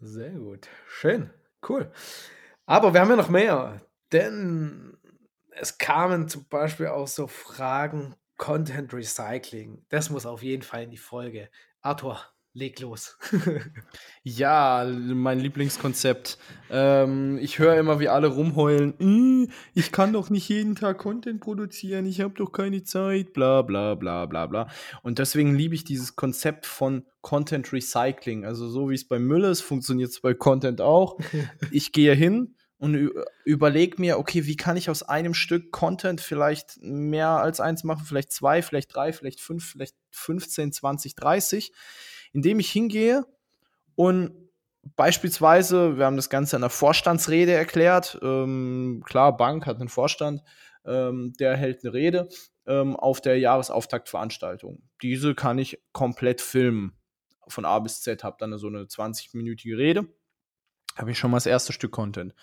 Sehr 0.00 0.32
gut. 0.32 0.68
Schön. 0.88 1.30
Cool. 1.66 1.90
Aber 2.66 2.92
wir 2.92 3.00
haben 3.00 3.10
ja 3.10 3.16
noch 3.16 3.28
mehr. 3.28 3.80
Denn 4.12 4.96
es 5.52 5.78
kamen 5.78 6.28
zum 6.28 6.46
Beispiel 6.48 6.88
auch 6.88 7.08
so 7.08 7.26
Fragen 7.26 8.14
Content 8.36 8.92
Recycling. 8.92 9.84
Das 9.88 10.10
muss 10.10 10.26
auf 10.26 10.42
jeden 10.42 10.62
Fall 10.62 10.84
in 10.84 10.90
die 10.90 10.96
Folge. 10.96 11.48
Arthur, 11.80 12.20
leg 12.54 12.78
los. 12.80 13.18
ja, 14.22 14.86
mein 14.88 15.40
Lieblingskonzept. 15.40 16.38
Ähm, 16.70 17.38
ich 17.42 17.58
höre 17.58 17.76
immer, 17.76 17.98
wie 17.98 18.08
alle 18.08 18.28
rumheulen. 18.28 19.52
Ich 19.74 19.92
kann 19.92 20.12
doch 20.12 20.30
nicht 20.30 20.48
jeden 20.48 20.76
Tag 20.76 20.98
Content 20.98 21.40
produzieren. 21.40 22.06
Ich 22.06 22.20
habe 22.20 22.34
doch 22.34 22.52
keine 22.52 22.84
Zeit. 22.84 23.32
Bla 23.32 23.62
bla 23.62 23.96
bla 23.96 24.26
bla 24.26 24.46
bla. 24.46 24.68
Und 25.02 25.18
deswegen 25.18 25.54
liebe 25.54 25.74
ich 25.74 25.84
dieses 25.84 26.14
Konzept 26.14 26.64
von 26.64 27.04
Content 27.20 27.72
Recycling. 27.72 28.44
Also 28.44 28.68
so 28.68 28.88
wie 28.88 28.94
es 28.94 29.06
bei 29.06 29.18
Müll 29.18 29.44
ist, 29.44 29.60
funktioniert 29.60 30.10
es 30.10 30.20
bei 30.20 30.32
Content 30.32 30.80
auch. 30.80 31.18
Ich 31.70 31.92
gehe 31.92 32.14
hin 32.14 32.54
und 32.78 33.10
überlege 33.44 34.00
mir, 34.00 34.18
okay, 34.18 34.46
wie 34.46 34.56
kann 34.56 34.76
ich 34.76 34.90
aus 34.90 35.02
einem 35.02 35.34
Stück 35.34 35.72
Content 35.72 36.20
vielleicht 36.20 36.76
mehr 36.80 37.30
als 37.30 37.58
eins 37.58 37.82
machen, 37.82 38.04
vielleicht 38.06 38.30
zwei, 38.30 38.62
vielleicht 38.62 38.94
drei, 38.94 39.12
vielleicht 39.12 39.40
fünf, 39.40 39.64
vielleicht 39.64 39.96
15, 40.10 40.72
20, 40.72 41.14
30, 41.14 41.72
indem 42.34 42.60
ich 42.60 42.70
hingehe 42.70 43.24
und 43.94 44.32
beispielsweise, 44.96 45.96
wir 45.96 46.04
haben 46.04 46.16
das 46.16 46.28
Ganze 46.28 46.56
in 46.56 46.62
einer 46.62 46.70
Vorstandsrede 46.70 47.52
erklärt, 47.52 48.18
ähm, 48.22 49.02
klar, 49.06 49.36
Bank 49.36 49.66
hat 49.66 49.80
einen 49.80 49.88
Vorstand, 49.88 50.42
ähm, 50.84 51.32
der 51.38 51.56
hält 51.56 51.84
eine 51.84 51.94
Rede 51.94 52.28
ähm, 52.66 52.96
auf 52.96 53.20
der 53.20 53.38
Jahresauftaktveranstaltung. 53.38 54.82
Diese 55.02 55.34
kann 55.34 55.58
ich 55.58 55.80
komplett 55.92 56.40
filmen. 56.40 56.92
Von 57.48 57.64
A 57.64 57.78
bis 57.78 58.02
Z 58.02 58.24
habe 58.24 58.36
dann 58.38 58.56
so 58.58 58.68
eine 58.68 58.84
20-minütige 58.84 59.76
Rede. 59.76 60.06
Habe 60.96 61.10
ich 61.10 61.18
schon 61.18 61.30
mal 61.30 61.38
das 61.38 61.46
erste 61.46 61.72
Stück 61.72 61.92
Content. 61.92 62.34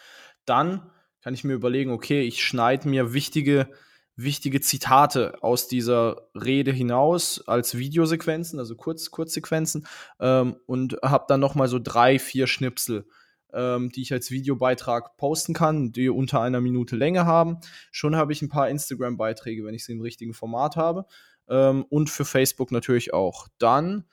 Dann 0.46 0.90
kann 1.22 1.34
ich 1.34 1.44
mir 1.44 1.54
überlegen, 1.54 1.92
okay, 1.92 2.22
ich 2.22 2.44
schneide 2.44 2.90
mir 2.90 3.14
wichtige, 3.14 3.70
wichtige 4.16 4.62
Zitate 4.62 5.42
aus 5.42 5.68
dieser 5.68 6.28
Rede 6.36 6.72
hinaus 6.72 7.44
als 7.48 7.78
Videosequenzen, 7.78 8.60
also 8.60 8.76
Kurz, 8.76 9.12
Kurzsequenzen, 9.12 9.88
ähm, 10.20 10.56
und 10.66 10.98
habe 11.04 11.26
dann 11.28 11.40
nochmal 11.40 11.68
so 11.68 11.80
drei, 11.80 12.20
vier 12.20 12.48
Schnipsel, 12.48 13.06
ähm, 13.54 13.90
die 13.90 14.02
ich 14.02 14.14
als 14.14 14.32
Videobeitrag 14.32 15.18
posten 15.18 15.54
kann, 15.54 15.92
die 15.92 16.10
unter 16.10 16.42
einer 16.42 16.62
Minute 16.62 16.96
Länge 16.96 17.26
haben. 17.26 17.58
Schon 17.92 18.16
habe 18.16 18.34
ich 18.34 18.42
ein 18.42 18.50
paar 18.50 18.70
Instagram-Beiträge, 18.70 19.66
wenn 19.66 19.76
ich 19.76 19.86
sie 19.86 19.94
im 19.94 20.02
richtigen 20.02 20.34
Format 20.34 20.76
habe. 20.76 21.06
Ähm, 21.50 21.86
und 21.90 22.10
für 22.10 22.26
Facebook 22.26 22.72
natürlich 22.72 23.14
auch. 23.14 23.48
Dann 23.58 24.06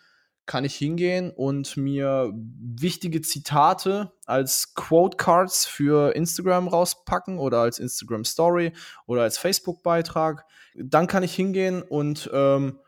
kann 0.48 0.64
ich 0.64 0.74
hingehen 0.74 1.30
und 1.30 1.76
mir 1.76 2.32
wichtige 2.34 3.20
Zitate 3.20 4.12
als 4.26 4.74
Quote 4.74 5.16
Cards 5.16 5.66
für 5.66 6.16
Instagram 6.16 6.66
rauspacken 6.66 7.38
oder 7.38 7.58
als 7.58 7.78
Instagram 7.78 8.24
Story 8.24 8.72
oder 9.06 9.22
als 9.22 9.38
Facebook 9.38 9.84
Beitrag. 9.84 10.46
Dann 10.74 11.06
kann 11.06 11.22
ich 11.22 11.34
hingehen 11.34 11.82
und 11.82 12.28
ähm, 12.32 12.80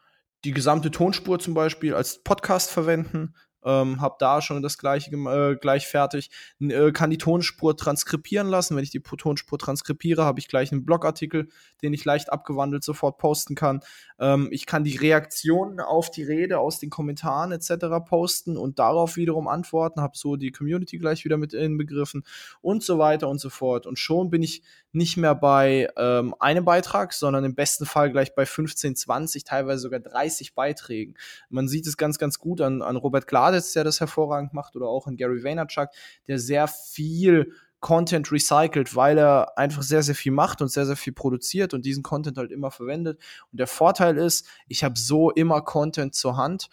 die 0.45 0.53
gesamte 0.53 0.91
Tonspur 0.91 1.39
zum 1.39 1.55
Beispiel 1.55 1.95
als 1.95 2.23
Podcast 2.23 2.71
verwenden, 2.71 3.35
ähm, 3.65 4.01
habe 4.01 4.17
da 4.19 4.41
schon 4.41 4.63
das 4.63 4.79
gleiche 4.79 5.11
äh, 5.11 5.57
gleich 5.57 5.87
fertig, 5.87 6.31
äh, 6.61 6.93
kann 6.93 7.11
die 7.11 7.19
Tonspur 7.19 7.77
transkribieren 7.77 8.49
lassen. 8.49 8.77
Wenn 8.77 8.85
ich 8.85 8.91
die 8.91 9.01
Tonspur 9.01 9.59
transkribiere, 9.59 10.25
habe 10.25 10.41
ich 10.41 10.49
gleich 10.49 10.73
einen 10.73 10.85
Blogartikel, 10.85 11.49
den 11.83 11.93
ich 11.93 12.05
leicht 12.05 12.33
abgewandelt 12.33 12.85
sofort 12.85 13.19
posten 13.19 13.55
kann. 13.55 13.81
Ähm, 14.19 14.49
ich 14.51 14.67
kann 14.67 14.85
die 14.85 14.97
Reaktionen 14.97 15.81
auf 15.81 16.11
die 16.11 16.23
Rede 16.23 16.59
aus 16.59 16.79
den 16.79 16.91
Kommentaren 16.91 17.53
etc. 17.53 17.87
posten 18.07 18.57
und 18.57 18.79
darauf 18.79 19.17
wiederum 19.17 19.49
antworten, 19.49 20.01
habe 20.01 20.17
so 20.17 20.37
die 20.37 20.53
Community 20.53 20.99
gleich 20.99 21.25
wieder 21.25 21.37
mit 21.37 21.53
inbegriffen 21.53 22.25
und 22.61 22.83
so 22.83 22.99
weiter 22.99 23.29
und 23.29 23.41
so 23.41 23.51
fort. 23.51 23.87
Und 23.87 23.99
schon 23.99 24.31
bin 24.31 24.43
ich 24.43 24.63
nicht 24.93 25.17
mehr 25.17 25.35
bei 25.35 25.89
ähm, 25.97 26.35
einem 26.39 26.65
Beitrag, 26.65 27.13
sondern 27.13 27.45
im 27.45 27.55
besten 27.55 27.87
Fall 27.87 28.11
gleich 28.11 28.35
bei 28.35 28.47
15, 28.47 28.97
20, 28.97 29.45
teilweise 29.45 29.81
sogar 29.81 30.01
30 30.01 30.55
Beiträgen. 30.55 31.15
Man 31.49 31.69
sieht 31.69 31.87
es 31.87 31.97
ganz, 31.97 32.19
ganz 32.19 32.39
gut 32.39 32.61
an, 32.61 32.83
an 32.83 32.97
Robert 32.97 33.27
Gladitz, 33.27 33.73
der 33.73 33.85
das 33.85 34.01
hervorragend 34.01 34.53
macht, 34.53 34.77
oder 34.77 34.89
auch 34.89 35.07
an 35.07 35.17
Gary 35.17 35.45
Vaynerchuk, 35.45 35.91
der 36.27 36.39
sehr 36.39 36.67
viel 36.67 37.53
Content 37.81 38.31
recycelt, 38.31 38.95
weil 38.95 39.17
er 39.19 39.57
einfach 39.57 39.83
sehr, 39.83 40.03
sehr 40.03 40.15
viel 40.15 40.33
macht 40.33 40.61
und 40.61 40.69
sehr, 40.69 40.87
sehr 40.87 40.97
viel 40.97 41.15
produziert 41.15 41.73
und 41.73 41.85
diesen 41.85 42.03
Content 42.03 42.37
halt 42.37 42.53
immer 42.53 42.71
verwendet. 42.71 43.19
Und 43.51 43.59
der 43.59 43.67
Vorteil 43.67 44.19
ist, 44.19 44.47
ich 44.69 44.85
habe 44.85 44.99
so 44.99 45.31
immer 45.31 45.63
Content 45.63 46.15
zur 46.15 46.37
Hand 46.37 46.69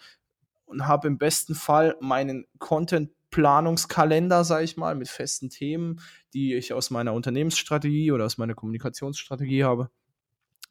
und 0.66 0.86
habe 0.86 1.08
im 1.08 1.16
besten 1.16 1.54
Fall 1.54 1.96
meinen 2.00 2.46
Content 2.58 3.10
Planungskalender, 3.30 4.44
sage 4.44 4.64
ich 4.64 4.76
mal, 4.76 4.94
mit 4.94 5.08
festen 5.08 5.50
Themen, 5.50 6.00
die 6.32 6.54
ich 6.54 6.72
aus 6.72 6.90
meiner 6.90 7.12
Unternehmensstrategie 7.12 8.12
oder 8.12 8.24
aus 8.24 8.38
meiner 8.38 8.54
Kommunikationsstrategie 8.54 9.64
habe, 9.64 9.90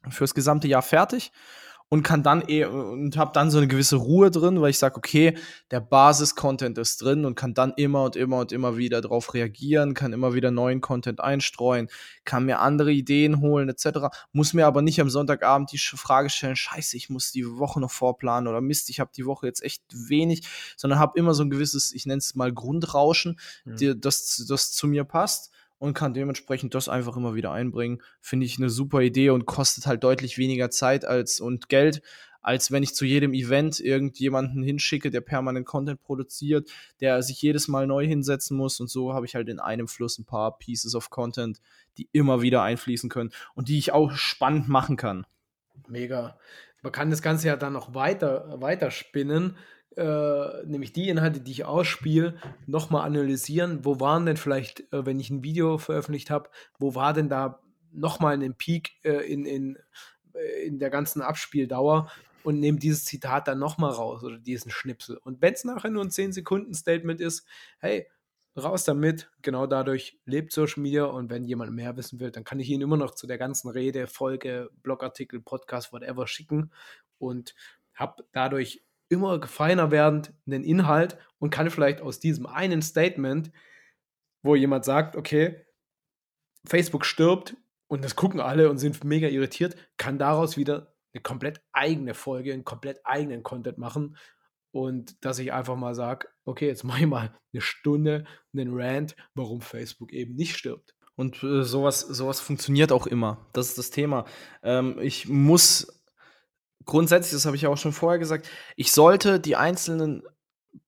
fürs 0.08 0.34
gesamte 0.34 0.68
Jahr 0.68 0.82
fertig 0.82 1.32
und 1.90 2.02
kann 2.02 2.22
dann 2.22 2.42
eh 2.46 2.64
und 2.64 3.16
habe 3.16 3.32
dann 3.32 3.50
so 3.50 3.58
eine 3.58 3.66
gewisse 3.66 3.96
Ruhe 3.96 4.30
drin, 4.30 4.60
weil 4.60 4.70
ich 4.70 4.78
sage, 4.78 4.96
okay, 4.96 5.36
der 5.70 5.80
Basis-Content 5.80 6.76
ist 6.76 7.00
drin 7.00 7.24
und 7.24 7.34
kann 7.34 7.54
dann 7.54 7.72
immer 7.76 8.04
und 8.04 8.14
immer 8.14 8.38
und 8.38 8.52
immer 8.52 8.76
wieder 8.76 9.00
darauf 9.00 9.32
reagieren, 9.32 9.94
kann 9.94 10.12
immer 10.12 10.34
wieder 10.34 10.50
neuen 10.50 10.82
Content 10.82 11.20
einstreuen, 11.20 11.88
kann 12.24 12.44
mir 12.44 12.60
andere 12.60 12.92
Ideen 12.92 13.40
holen 13.40 13.70
etc. 13.70 14.14
Muss 14.32 14.52
mir 14.52 14.66
aber 14.66 14.82
nicht 14.82 15.00
am 15.00 15.08
Sonntagabend 15.08 15.72
die 15.72 15.78
Frage 15.78 16.28
stellen, 16.28 16.56
scheiße, 16.56 16.96
ich 16.96 17.08
muss 17.08 17.32
die 17.32 17.46
Woche 17.46 17.80
noch 17.80 17.90
vorplanen 17.90 18.48
oder 18.48 18.60
Mist, 18.60 18.90
ich 18.90 19.00
habe 19.00 19.10
die 19.16 19.24
Woche 19.24 19.46
jetzt 19.46 19.62
echt 19.62 19.82
wenig, 19.90 20.46
sondern 20.76 20.98
habe 20.98 21.18
immer 21.18 21.32
so 21.32 21.42
ein 21.42 21.50
gewisses, 21.50 21.92
ich 21.94 22.04
nenne 22.04 22.18
es 22.18 22.34
mal 22.34 22.52
Grundrauschen, 22.52 23.38
mhm. 23.64 24.00
das, 24.00 24.44
das 24.46 24.72
zu 24.72 24.88
mir 24.88 25.04
passt 25.04 25.52
und 25.78 25.94
kann 25.94 26.14
dementsprechend 26.14 26.74
das 26.74 26.88
einfach 26.88 27.16
immer 27.16 27.34
wieder 27.34 27.52
einbringen. 27.52 28.02
Finde 28.20 28.46
ich 28.46 28.58
eine 28.58 28.70
super 28.70 29.00
Idee 29.00 29.30
und 29.30 29.46
kostet 29.46 29.86
halt 29.86 30.04
deutlich 30.04 30.38
weniger 30.38 30.70
Zeit 30.70 31.04
als 31.04 31.40
und 31.40 31.68
Geld 31.68 32.02
als 32.48 32.70
wenn 32.70 32.82
ich 32.82 32.94
zu 32.94 33.04
jedem 33.04 33.34
Event 33.34 33.78
irgendjemanden 33.78 34.62
hinschicke, 34.62 35.10
der 35.10 35.20
permanent 35.20 35.66
Content 35.66 36.00
produziert, 36.00 36.70
der 37.00 37.22
sich 37.22 37.42
jedes 37.42 37.68
Mal 37.68 37.86
neu 37.86 38.06
hinsetzen 38.06 38.56
muss. 38.56 38.80
Und 38.80 38.88
so 38.88 39.12
habe 39.12 39.26
ich 39.26 39.34
halt 39.34 39.50
in 39.50 39.60
einem 39.60 39.88
Fluss 39.88 40.18
ein 40.18 40.24
paar 40.24 40.56
Pieces 40.56 40.94
of 40.94 41.10
Content, 41.10 41.60
die 41.98 42.08
immer 42.12 42.40
wieder 42.40 42.62
einfließen 42.62 43.10
können 43.10 43.32
und 43.54 43.68
die 43.68 43.78
ich 43.78 43.92
auch 43.92 44.12
spannend 44.12 44.68
machen 44.68 44.96
kann. 44.96 45.26
Mega. 45.88 46.38
Man 46.80 46.92
kann 46.92 47.10
das 47.10 47.22
Ganze 47.22 47.48
ja 47.48 47.56
dann 47.56 47.72
noch 47.72 47.94
weiter, 47.94 48.60
weiter 48.62 48.90
spinnen 48.90 49.56
äh, 49.98 50.64
nämlich 50.64 50.92
die 50.92 51.08
Inhalte, 51.08 51.40
die 51.40 51.50
ich 51.50 51.64
ausspiele, 51.64 52.36
nochmal 52.66 53.04
analysieren. 53.04 53.84
Wo 53.84 53.98
waren 53.98 54.26
denn 54.26 54.36
vielleicht, 54.36 54.92
äh, 54.92 55.04
wenn 55.04 55.18
ich 55.18 55.30
ein 55.30 55.42
Video 55.42 55.76
veröffentlicht 55.78 56.30
habe, 56.30 56.50
wo 56.78 56.94
war 56.94 57.12
denn 57.12 57.28
da 57.28 57.60
nochmal 57.92 58.34
ein 58.34 58.54
Peak 58.54 58.92
äh, 59.02 59.30
in, 59.30 59.44
in, 59.44 59.78
äh, 60.34 60.66
in 60.66 60.78
der 60.78 60.90
ganzen 60.90 61.20
Abspieldauer 61.20 62.10
und 62.44 62.60
nehme 62.60 62.78
dieses 62.78 63.04
Zitat 63.04 63.48
dann 63.48 63.58
nochmal 63.58 63.90
raus 63.90 64.22
oder 64.22 64.38
diesen 64.38 64.70
Schnipsel. 64.70 65.16
Und 65.16 65.42
wenn 65.42 65.54
es 65.54 65.64
nachher 65.64 65.90
nur 65.90 66.04
ein 66.04 66.10
10-Sekunden-Statement 66.10 67.20
ist, 67.20 67.44
hey, 67.80 68.06
raus 68.56 68.84
damit. 68.84 69.30
Genau 69.42 69.66
dadurch 69.66 70.18
lebt 70.24 70.52
Social 70.52 70.82
Media 70.82 71.04
und 71.04 71.30
wenn 71.30 71.44
jemand 71.44 71.72
mehr 71.72 71.96
wissen 71.96 72.20
will, 72.20 72.30
dann 72.30 72.44
kann 72.44 72.60
ich 72.60 72.68
ihn 72.70 72.80
immer 72.80 72.96
noch 72.96 73.14
zu 73.14 73.26
der 73.26 73.38
ganzen 73.38 73.68
Rede, 73.68 74.06
Folge, 74.06 74.70
Blogartikel, 74.82 75.40
Podcast, 75.40 75.92
whatever 75.92 76.26
schicken 76.26 76.72
und 77.18 77.54
habe 77.94 78.24
dadurch 78.32 78.82
immer 79.08 79.46
feiner 79.46 79.90
werdend 79.90 80.32
einen 80.46 80.64
Inhalt 80.64 81.18
und 81.38 81.50
kann 81.50 81.70
vielleicht 81.70 82.00
aus 82.00 82.20
diesem 82.20 82.46
einen 82.46 82.82
Statement, 82.82 83.50
wo 84.42 84.54
jemand 84.54 84.84
sagt, 84.84 85.16
okay, 85.16 85.64
Facebook 86.66 87.04
stirbt 87.04 87.56
und 87.86 88.04
das 88.04 88.16
gucken 88.16 88.40
alle 88.40 88.70
und 88.70 88.78
sind 88.78 89.02
mega 89.04 89.28
irritiert, 89.28 89.76
kann 89.96 90.18
daraus 90.18 90.56
wieder 90.56 90.94
eine 91.14 91.22
komplett 91.22 91.62
eigene 91.72 92.14
Folge, 92.14 92.52
einen 92.52 92.64
komplett 92.64 93.00
eigenen 93.04 93.42
Content 93.42 93.78
machen. 93.78 94.16
Und 94.70 95.24
dass 95.24 95.38
ich 95.38 95.52
einfach 95.52 95.76
mal 95.76 95.94
sage, 95.94 96.28
okay, 96.44 96.66
jetzt 96.66 96.84
mache 96.84 97.00
ich 97.00 97.06
mal 97.06 97.34
eine 97.52 97.62
Stunde 97.62 98.26
einen 98.52 98.70
Rant, 98.72 99.16
warum 99.34 99.62
Facebook 99.62 100.12
eben 100.12 100.34
nicht 100.34 100.56
stirbt. 100.56 100.94
Und 101.16 101.42
äh, 101.42 101.64
sowas, 101.64 102.00
sowas 102.00 102.40
funktioniert 102.40 102.92
auch 102.92 103.06
immer. 103.06 103.46
Das 103.52 103.68
ist 103.70 103.78
das 103.78 103.90
Thema. 103.90 104.24
Ähm, 104.62 104.98
ich 105.00 105.28
muss 105.28 105.97
grundsätzlich, 106.88 107.34
das 107.34 107.46
habe 107.46 107.54
ich 107.54 107.62
ja 107.62 107.68
auch 107.68 107.76
schon 107.76 107.92
vorher 107.92 108.18
gesagt, 108.18 108.48
ich 108.74 108.90
sollte 108.90 109.38
die 109.38 109.54
einzelnen 109.54 110.24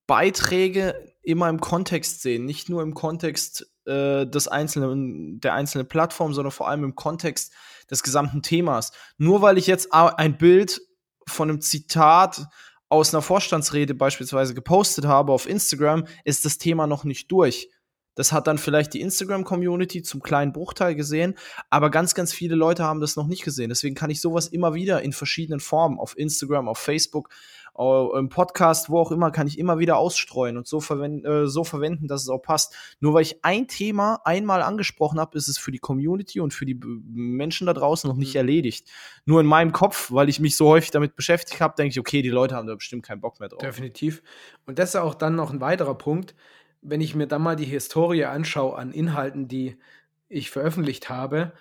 Beiträge 0.07 1.15
immer 1.23 1.49
im 1.49 1.61
Kontext 1.61 2.23
sehen, 2.23 2.47
nicht 2.47 2.69
nur 2.69 2.83
im 2.83 2.95
Kontext 2.95 3.71
äh, 3.85 4.27
des 4.27 4.49
einzelnen, 4.49 5.41
der 5.41 5.55
einzelnen 5.55 5.87
Plattform, 5.87 6.35
sondern 6.35 6.51
vor 6.51 6.69
allem 6.69 6.83
im 6.83 6.95
Kontext 6.97 7.53
des 7.91 8.03
gesamten 8.03 8.43
Themas. 8.43 8.93
Nur 9.19 9.43
weil 9.43 9.59
ich 9.59 9.67
jetzt 9.67 9.93
ein 9.93 10.39
Bild 10.39 10.81
von 11.29 11.51
einem 11.51 11.61
Zitat 11.61 12.47
aus 12.89 13.15
einer 13.15 13.23
Vorstandsrede 13.23 13.95
beispielsweise 13.95 14.55
gepostet 14.55 15.05
habe 15.05 15.33
auf 15.33 15.49
Instagram, 15.49 16.07
ist 16.25 16.45
das 16.45 16.59
Thema 16.59 16.87
noch 16.87 17.05
nicht 17.05 17.31
durch. 17.31 17.69
Das 18.15 18.33
hat 18.33 18.47
dann 18.47 18.59
vielleicht 18.59 18.95
die 18.95 19.01
Instagram-Community 19.01 20.03
zum 20.03 20.23
kleinen 20.23 20.53
Bruchteil 20.53 20.95
gesehen, 20.95 21.35
aber 21.71 21.91
ganz, 21.91 22.15
ganz 22.15 22.33
viele 22.33 22.55
Leute 22.55 22.85
haben 22.85 23.01
das 23.01 23.17
noch 23.17 23.27
nicht 23.27 23.45
gesehen. 23.45 23.69
Deswegen 23.69 23.95
kann 23.95 24.11
ich 24.11 24.21
sowas 24.21 24.49
immer 24.49 24.75
wieder 24.75 25.03
in 25.03 25.13
verschiedenen 25.13 25.61
Formen, 25.61 25.99
auf 25.99 26.17
Instagram, 26.19 26.69
auf 26.69 26.79
Facebook, 26.79 27.31
im 28.19 28.29
Podcast, 28.29 28.91
wo 28.91 28.99
auch 28.99 29.11
immer, 29.11 29.31
kann 29.31 29.47
ich 29.47 29.59
immer 29.59 29.79
wieder 29.79 29.97
ausstreuen 29.97 30.59
und 30.59 30.67
so, 30.67 30.81
verwenden, 30.81 31.25
äh, 31.25 31.47
so 31.47 31.65
verwenden, 31.65 32.09
dass 32.09 32.23
es 32.23 32.29
auch 32.29 32.43
passt. 32.43 32.75
Nur 33.01 33.15
weil 33.15 33.23
ich 33.23 33.43
ein 33.43 33.69
Thema 33.69 34.21
einmal 34.25 34.61
angesprochen 34.61 35.19
habe, 35.19 35.39
ist 35.39 35.49
es 35.49 35.57
für 35.57 35.71
die 35.71 35.79
Community 35.79 36.41
und 36.41 36.53
für 36.53 36.67
die 36.67 36.75
Menschen 36.75 37.67
da 37.67 37.73
draußen 37.73 38.09
noch 38.11 38.17
nicht 38.17 38.35
mhm. 38.35 38.39
erledigt. 38.39 38.91
Nur 39.25 39.41
in 39.41 39.47
meinem 39.47 39.73
Kopf, 39.73 40.11
weil 40.13 40.29
ich 40.29 40.41
mich 40.41 40.57
so 40.57 40.69
häufig 40.69 40.91
damit 40.91 41.17
beschäftigt 41.17 41.61
habe, 41.61 41.75
denke 41.77 41.91
ich, 41.91 42.01
okay, 42.01 42.21
die 42.21 42.29
Leute 42.29 42.55
haben 42.55 42.67
da 42.67 42.75
bestimmt 42.75 43.05
keinen 43.05 43.21
Bock 43.21 43.41
mehr 43.41 43.49
drauf. 43.49 43.61
Definitiv. 43.61 44.23
Und 44.67 44.79
das 44.79 44.91
ist 44.91 44.97
auch 44.97 45.15
dann 45.15 45.35
noch 45.35 45.51
ein 45.51 45.61
weiterer 45.61 45.95
Punkt 45.97 46.35
wenn 46.83 47.01
ich 47.01 47.15
mir 47.15 47.27
dann 47.27 47.43
mal 47.43 47.57
die 47.57 47.65
Historie 47.65 48.25
anschaue 48.25 48.77
an 48.77 48.93
Inhalten, 48.93 49.49
die 49.49 49.77
ich 50.29 50.51
veröffentlicht 50.51 51.09
habe, 51.09 51.53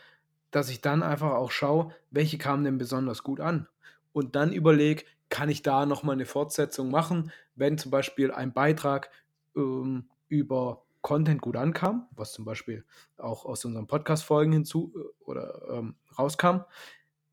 dass 0.52 0.70
ich 0.70 0.82
dann 0.82 1.04
einfach 1.04 1.32
auch 1.32 1.52
schaue, 1.52 1.94
welche 2.12 2.38
kamen 2.38 2.64
denn 2.64 2.78
besonders 2.78 3.24
gut 3.24 3.40
an. 3.40 3.68
Und 4.14 4.36
dann 4.36 4.54
überlege, 4.54 5.04
kann 5.30 5.50
ich 5.50 5.62
da 5.62 5.86
nochmal 5.86 6.14
eine 6.14 6.26
Fortsetzung 6.26 6.90
machen, 6.90 7.32
wenn 7.56 7.78
zum 7.78 7.92
Beispiel 7.92 8.32
ein 8.32 8.54
Beitrag 8.54 9.12
ähm, 9.56 10.10
über 10.28 10.84
Content 11.02 11.42
gut 11.42 11.56
ankam, 11.56 12.08
was 12.12 12.34
zum 12.34 12.46
Beispiel 12.46 12.84
auch 13.18 13.46
aus 13.46 13.64
unseren 13.64 13.88
Podcast-Folgen 13.88 14.52
hinzu 14.52 14.94
äh, 14.96 15.24
oder 15.24 15.62
ähm, 15.72 15.96
rauskam, 16.18 16.62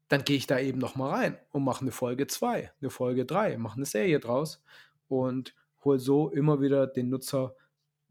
dann 0.09 0.25
gehe 0.25 0.37
ich 0.37 0.47
da 0.47 0.59
eben 0.59 0.79
nochmal 0.79 1.15
rein 1.15 1.39
und 1.51 1.65
mache 1.65 1.81
eine 1.81 1.91
Folge 1.91 2.27
2, 2.27 2.71
eine 2.81 2.91
Folge 2.91 3.25
3, 3.25 3.59
mache 3.59 3.77
eine 3.77 3.87
Serie 3.87 4.21
draus 4.21 4.63
und 5.09 5.55
hole 5.85 5.99
so 5.99 6.31
immer 6.31 6.61
wieder 6.61 6.87
den 6.87 7.09
Nutzer 7.09 7.55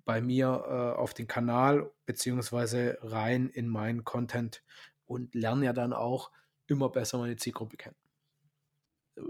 bei 0.06 0.22
mir 0.22 0.48
äh, 0.48 1.00
auf 1.00 1.14
den 1.14 1.28
Kanal 1.28 1.92
beziehungsweise 2.06 2.98
rein 3.02 3.50
in 3.50 3.68
meinen 3.68 4.04
Content 4.04 4.64
und 5.06 5.36
lerne 5.36 5.66
ja 5.66 5.74
dann 5.74 5.94
auch 5.94 6.32
immer 6.68 6.90
besser 6.90 7.18
meine 7.18 7.36
Zielgruppe 7.36 7.78
kennen. 7.78 7.96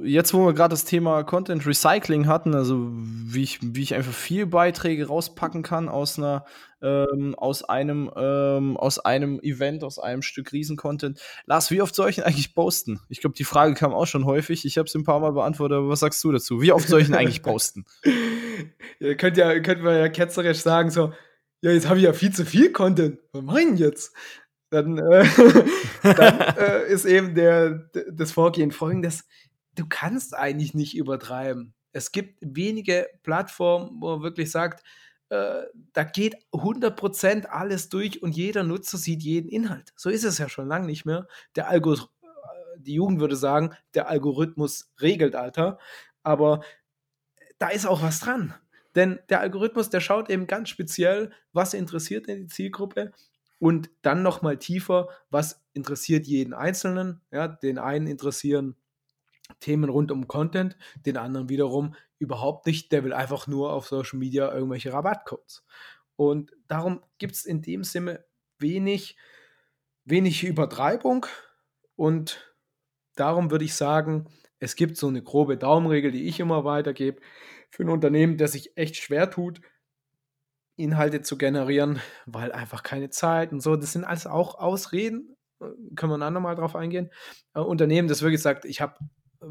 Jetzt, 0.02 0.34
wo 0.34 0.48
wir 0.48 0.54
gerade 0.54 0.74
das 0.74 0.84
Thema 0.84 1.24
Content 1.24 1.68
Recycling 1.68 2.26
hatten, 2.26 2.56
also 2.56 2.90
wie 2.90 3.44
ich, 3.44 3.60
wie 3.62 3.84
ich 3.84 3.94
einfach 3.94 4.14
viel 4.14 4.48
Beiträge 4.48 5.08
rauspacken 5.08 5.62
kann 5.62 5.90
aus 5.90 6.18
einer, 6.18 6.44
ähm, 6.82 7.36
aus 7.36 7.64
einem, 7.64 8.10
ähm, 8.16 8.78
aus 8.78 8.98
einem 8.98 9.40
Event, 9.42 9.84
aus 9.84 10.00
einem 10.00 10.24
Stück 10.24 10.52
Riesen-Content. 10.52 11.22
Lars, 11.46 11.70
wie 11.70 11.84
oft 11.84 11.94
soll 11.94 12.10
ich 12.10 12.16
denn 12.16 12.26
eigentlich 12.26 12.56
posten? 12.56 13.00
Ich 13.10 13.22
glaube, 13.22 13.36
die 13.36 13.44
Frage 13.44 13.76
kam 13.76 13.94
auch 13.94 14.08
schon 14.08 14.26
häufig. 14.26 14.66
Ich 14.66 14.80
habe 14.80 14.88
es 14.88 14.96
ein 14.96 15.04
paar 15.04 15.20
Mal 15.20 15.34
beantwortet, 15.34 15.78
aber 15.78 15.90
was 15.90 16.00
sagst 16.00 16.24
du 16.24 16.32
dazu? 16.32 16.64
Wie 16.64 16.72
oft 16.72 16.88
soll 16.88 17.02
ich 17.02 17.08
denn 17.08 17.16
eigentlich 17.16 17.44
posten? 17.44 17.86
Ihr 19.00 19.18
könnt 19.18 19.38
ja, 19.38 19.60
könnt 19.60 19.84
man 19.84 19.96
ja 19.96 20.10
ketzerisch 20.10 20.62
sagen, 20.62 20.90
so, 20.90 21.14
ja, 21.62 21.72
jetzt 21.72 21.88
habe 21.88 22.00
ich 22.00 22.06
ja 22.06 22.14
viel 22.14 22.34
zu 22.34 22.44
viel 22.44 22.72
Content. 22.72 23.20
Was 23.34 23.44
mache 23.44 23.62
jetzt? 23.76 24.16
Dann, 24.72 24.98
äh, 24.98 25.26
dann 26.04 26.40
äh, 26.58 26.92
ist 26.92 27.06
eben 27.06 27.36
der, 27.36 27.90
das 28.12 28.32
Vorgehen 28.32 28.72
folgendes. 28.72 29.26
Du 29.76 29.86
kannst 29.88 30.36
eigentlich 30.36 30.74
nicht 30.74 30.96
übertreiben. 30.96 31.74
Es 31.92 32.12
gibt 32.12 32.40
wenige 32.42 33.08
Plattformen, 33.24 34.02
wo 34.02 34.16
man 34.16 34.24
wirklich 34.24 34.52
sagt, 34.52 34.84
äh, 35.30 35.64
da 35.94 36.04
geht 36.04 36.36
100% 36.52 37.46
alles 37.48 37.90
durch 37.90 38.22
und 38.22 38.36
jeder 38.36 38.64
Nutzer 38.64 38.98
sieht 38.98 39.24
jeden 39.24 39.50
Inhalt. 39.50 39.94
So 39.96 40.10
ist 40.10 40.24
es 40.24 40.38
ja 40.38 40.50
schon 40.50 40.68
lange 40.68 40.86
nicht 40.86 41.06
mehr. 41.06 41.28
Der 41.56 41.70
Algorithmus, 41.70 42.10
äh, 42.22 42.80
die 42.80 42.94
Jugend 42.94 43.20
würde 43.20 43.36
sagen, 43.36 43.74
der 43.94 44.08
Algorithmus 44.08 44.92
regelt, 45.02 45.36
Alter. 45.36 45.80
Aber 46.24 46.62
da 47.58 47.70
ist 47.70 47.86
auch 47.86 48.02
was 48.02 48.20
dran. 48.20 48.54
Denn 48.96 49.20
der 49.30 49.42
Algorithmus, 49.42 49.90
der 49.90 50.00
schaut 50.00 50.30
eben 50.30 50.48
ganz 50.48 50.70
speziell, 50.70 51.32
was 51.54 51.74
interessiert 51.74 52.28
in 52.28 52.42
die 52.42 52.48
Zielgruppe 52.48 53.12
und 53.60 53.90
dann 54.02 54.22
nochmal 54.22 54.58
tiefer, 54.58 55.10
was 55.30 55.64
interessiert 55.74 56.28
jeden 56.28 56.54
Einzelnen. 56.54 57.22
Ja, 57.32 57.48
den 57.48 57.78
einen 57.78 58.08
interessieren 58.08 58.76
Themen 59.60 59.90
rund 59.90 60.12
um 60.12 60.28
Content, 60.28 60.78
den 61.06 61.18
anderen 61.18 61.50
wiederum 61.50 61.96
überhaupt 62.20 62.66
nicht. 62.66 62.92
Der 62.92 63.04
will 63.04 63.14
einfach 63.14 63.48
nur 63.48 63.74
auf 63.74 63.88
Social 63.88 64.20
Media 64.20 64.52
irgendwelche 64.54 64.92
Rabattcodes. 64.92 65.64
Und 66.16 66.52
darum 66.68 67.02
gibt 67.18 67.34
es 67.34 67.46
in 67.46 67.62
dem 67.62 67.84
Sinne 67.84 68.26
wenig, 68.58 69.18
wenig 70.06 70.44
Übertreibung 70.44 71.26
und 71.96 72.56
darum 73.16 73.52
würde 73.52 73.66
ich 73.66 73.76
sagen, 73.76 74.28
es 74.60 74.76
gibt 74.76 74.98
so 74.98 75.08
eine 75.08 75.22
grobe 75.22 75.58
Daumenregel, 75.58 76.12
die 76.12 76.28
ich 76.28 76.40
immer 76.40 76.64
weitergebe 76.64 77.22
für 77.70 77.84
ein 77.84 77.90
Unternehmen, 77.90 78.38
das 78.38 78.54
sich 78.54 78.78
echt 78.78 78.96
schwer 78.96 79.30
tut, 79.30 79.62
Inhalte 80.78 81.22
zu 81.22 81.38
generieren, 81.38 82.02
weil 82.26 82.52
einfach 82.52 82.84
keine 82.84 83.10
Zeit 83.10 83.52
und 83.52 83.62
so. 83.62 83.76
Das 83.76 83.94
sind 83.94 84.04
alles 84.04 84.28
auch 84.28 84.56
Ausreden. 84.56 85.36
Äh, 85.62 85.68
können 85.96 86.12
wir 86.12 86.18
ein 86.18 86.24
andermal 86.24 86.56
drauf 86.56 86.76
eingehen. 86.76 87.12
Ein 87.54 87.64
äh, 87.64 87.66
Unternehmen, 87.66 88.08
das 88.08 88.22
wirklich 88.22 88.42
sagt, 88.42 88.66
ich 88.66 88.82
habe 88.82 88.98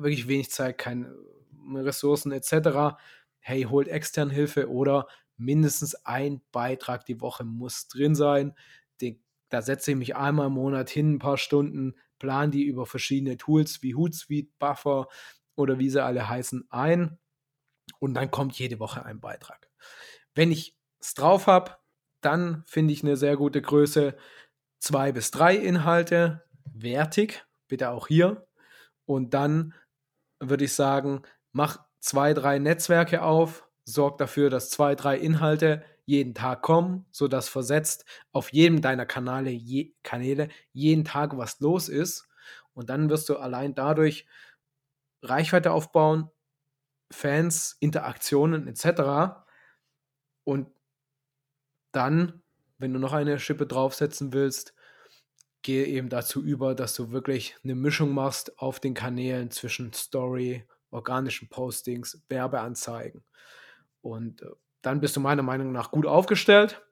wirklich 0.02 0.28
wenig 0.28 0.50
Zeit, 0.50 0.78
keine 0.78 1.06
äh, 1.06 1.78
Ressourcen 1.78 2.32
etc. 2.32 2.96
Hey, 3.40 3.62
holt 3.64 3.88
extern 3.88 4.30
Hilfe 4.30 4.70
oder 4.70 5.06
mindestens 5.36 5.94
ein 6.04 6.40
Beitrag 6.52 7.04
die 7.06 7.20
Woche 7.20 7.44
muss 7.44 7.88
drin 7.88 8.14
sein. 8.14 8.54
Den, 9.00 9.22
da 9.48 9.62
setze 9.62 9.92
ich 9.92 9.96
mich 9.96 10.16
einmal 10.16 10.46
im 10.46 10.54
Monat 10.54 10.90
hin, 10.90 11.14
ein 11.14 11.18
paar 11.18 11.38
Stunden, 11.38 11.94
plan 12.18 12.50
die 12.50 12.64
über 12.64 12.86
verschiedene 12.86 13.36
Tools 13.36 13.82
wie 13.82 13.94
Hootsuite, 13.94 14.52
Buffer 14.58 15.08
oder 15.56 15.78
wie 15.78 15.90
sie 15.90 16.02
alle 16.02 16.28
heißen 16.28 16.64
ein 16.70 17.18
und 17.98 18.14
dann 18.14 18.30
kommt 18.30 18.58
jede 18.58 18.78
Woche 18.80 19.04
ein 19.04 19.20
Beitrag. 19.20 19.68
Wenn 20.34 20.52
ich 20.52 20.76
es 21.00 21.14
drauf 21.14 21.46
habe, 21.46 21.76
dann 22.20 22.64
finde 22.66 22.92
ich 22.92 23.02
eine 23.02 23.16
sehr 23.16 23.36
gute 23.36 23.60
Größe 23.60 24.16
zwei 24.78 25.12
bis 25.12 25.30
drei 25.30 25.56
Inhalte, 25.56 26.44
wertig, 26.64 27.44
bitte 27.68 27.90
auch 27.90 28.08
hier. 28.08 28.46
Und 29.06 29.34
dann 29.34 29.74
würde 30.50 30.64
ich 30.64 30.74
sagen, 30.74 31.22
mach 31.52 31.84
zwei, 32.00 32.34
drei 32.34 32.58
Netzwerke 32.58 33.22
auf, 33.22 33.68
sorg 33.84 34.18
dafür, 34.18 34.50
dass 34.50 34.70
zwei, 34.70 34.94
drei 34.94 35.16
Inhalte 35.18 35.82
jeden 36.06 36.34
Tag 36.34 36.62
kommen, 36.62 37.06
sodass 37.10 37.48
versetzt 37.48 38.04
auf 38.32 38.52
jedem 38.52 38.82
deiner 38.82 39.06
Kanäle, 39.06 39.50
je, 39.50 39.94
Kanäle 40.02 40.48
jeden 40.72 41.04
Tag 41.04 41.36
was 41.36 41.60
los 41.60 41.88
ist. 41.88 42.28
Und 42.74 42.90
dann 42.90 43.08
wirst 43.08 43.28
du 43.28 43.36
allein 43.36 43.74
dadurch 43.74 44.26
Reichweite 45.22 45.72
aufbauen, 45.72 46.30
Fans, 47.10 47.76
Interaktionen 47.80 48.66
etc. 48.68 49.44
Und 50.44 50.68
dann, 51.92 52.42
wenn 52.78 52.92
du 52.92 52.98
noch 52.98 53.12
eine 53.12 53.38
Schippe 53.38 53.66
draufsetzen 53.66 54.32
willst, 54.32 54.73
gehe 55.64 55.86
eben 55.86 56.08
dazu 56.10 56.44
über, 56.44 56.74
dass 56.76 56.94
du 56.94 57.10
wirklich 57.10 57.56
eine 57.64 57.74
Mischung 57.74 58.12
machst 58.12 58.58
auf 58.60 58.78
den 58.78 58.94
Kanälen 58.94 59.50
zwischen 59.50 59.92
Story, 59.92 60.64
organischen 60.90 61.48
Postings, 61.48 62.22
Werbeanzeigen. 62.28 63.24
Und 64.00 64.42
äh, 64.42 64.50
dann 64.82 65.00
bist 65.00 65.16
du 65.16 65.20
meiner 65.20 65.42
Meinung 65.42 65.72
nach 65.72 65.90
gut 65.90 66.06
aufgestellt. 66.06 66.82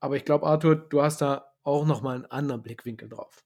Aber 0.00 0.16
ich 0.16 0.24
glaube, 0.24 0.46
Arthur, 0.46 0.76
du 0.76 1.02
hast 1.02 1.22
da 1.22 1.52
auch 1.62 1.86
nochmal 1.86 2.16
einen 2.16 2.26
anderen 2.26 2.62
Blickwinkel 2.62 3.08
drauf. 3.08 3.44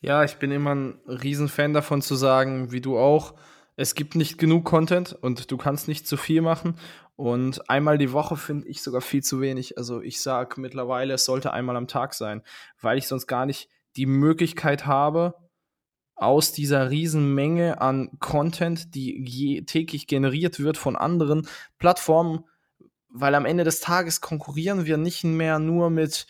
Ja, 0.00 0.22
ich 0.22 0.36
bin 0.36 0.50
immer 0.50 0.74
ein 0.74 1.00
Riesenfan 1.06 1.72
davon 1.72 2.02
zu 2.02 2.14
sagen, 2.14 2.72
wie 2.72 2.82
du 2.82 2.98
auch, 2.98 3.34
es 3.76 3.94
gibt 3.94 4.16
nicht 4.16 4.38
genug 4.38 4.66
Content 4.66 5.14
und 5.14 5.50
du 5.50 5.56
kannst 5.56 5.88
nicht 5.88 6.06
zu 6.06 6.18
viel 6.18 6.42
machen. 6.42 6.78
Und 7.16 7.70
einmal 7.70 7.96
die 7.96 8.12
Woche 8.12 8.36
finde 8.36 8.68
ich 8.68 8.82
sogar 8.82 9.00
viel 9.00 9.22
zu 9.22 9.40
wenig. 9.40 9.78
Also 9.78 10.02
ich 10.02 10.20
sage 10.20 10.60
mittlerweile, 10.60 11.14
es 11.14 11.24
sollte 11.24 11.54
einmal 11.54 11.76
am 11.76 11.88
Tag 11.88 12.12
sein, 12.12 12.42
weil 12.82 12.98
ich 12.98 13.08
sonst 13.08 13.26
gar 13.26 13.46
nicht 13.46 13.70
die 13.96 14.06
Möglichkeit 14.06 14.86
habe, 14.86 15.34
aus 16.16 16.52
dieser 16.52 16.90
Menge 16.90 17.80
an 17.80 18.10
Content, 18.20 18.94
die 18.94 19.24
je, 19.24 19.62
täglich 19.62 20.06
generiert 20.06 20.60
wird 20.60 20.76
von 20.76 20.96
anderen 20.96 21.48
Plattformen, 21.78 22.44
weil 23.08 23.34
am 23.34 23.46
Ende 23.46 23.64
des 23.64 23.80
Tages 23.80 24.20
konkurrieren 24.20 24.86
wir 24.86 24.96
nicht 24.96 25.24
mehr 25.24 25.58
nur 25.58 25.90
mit 25.90 26.26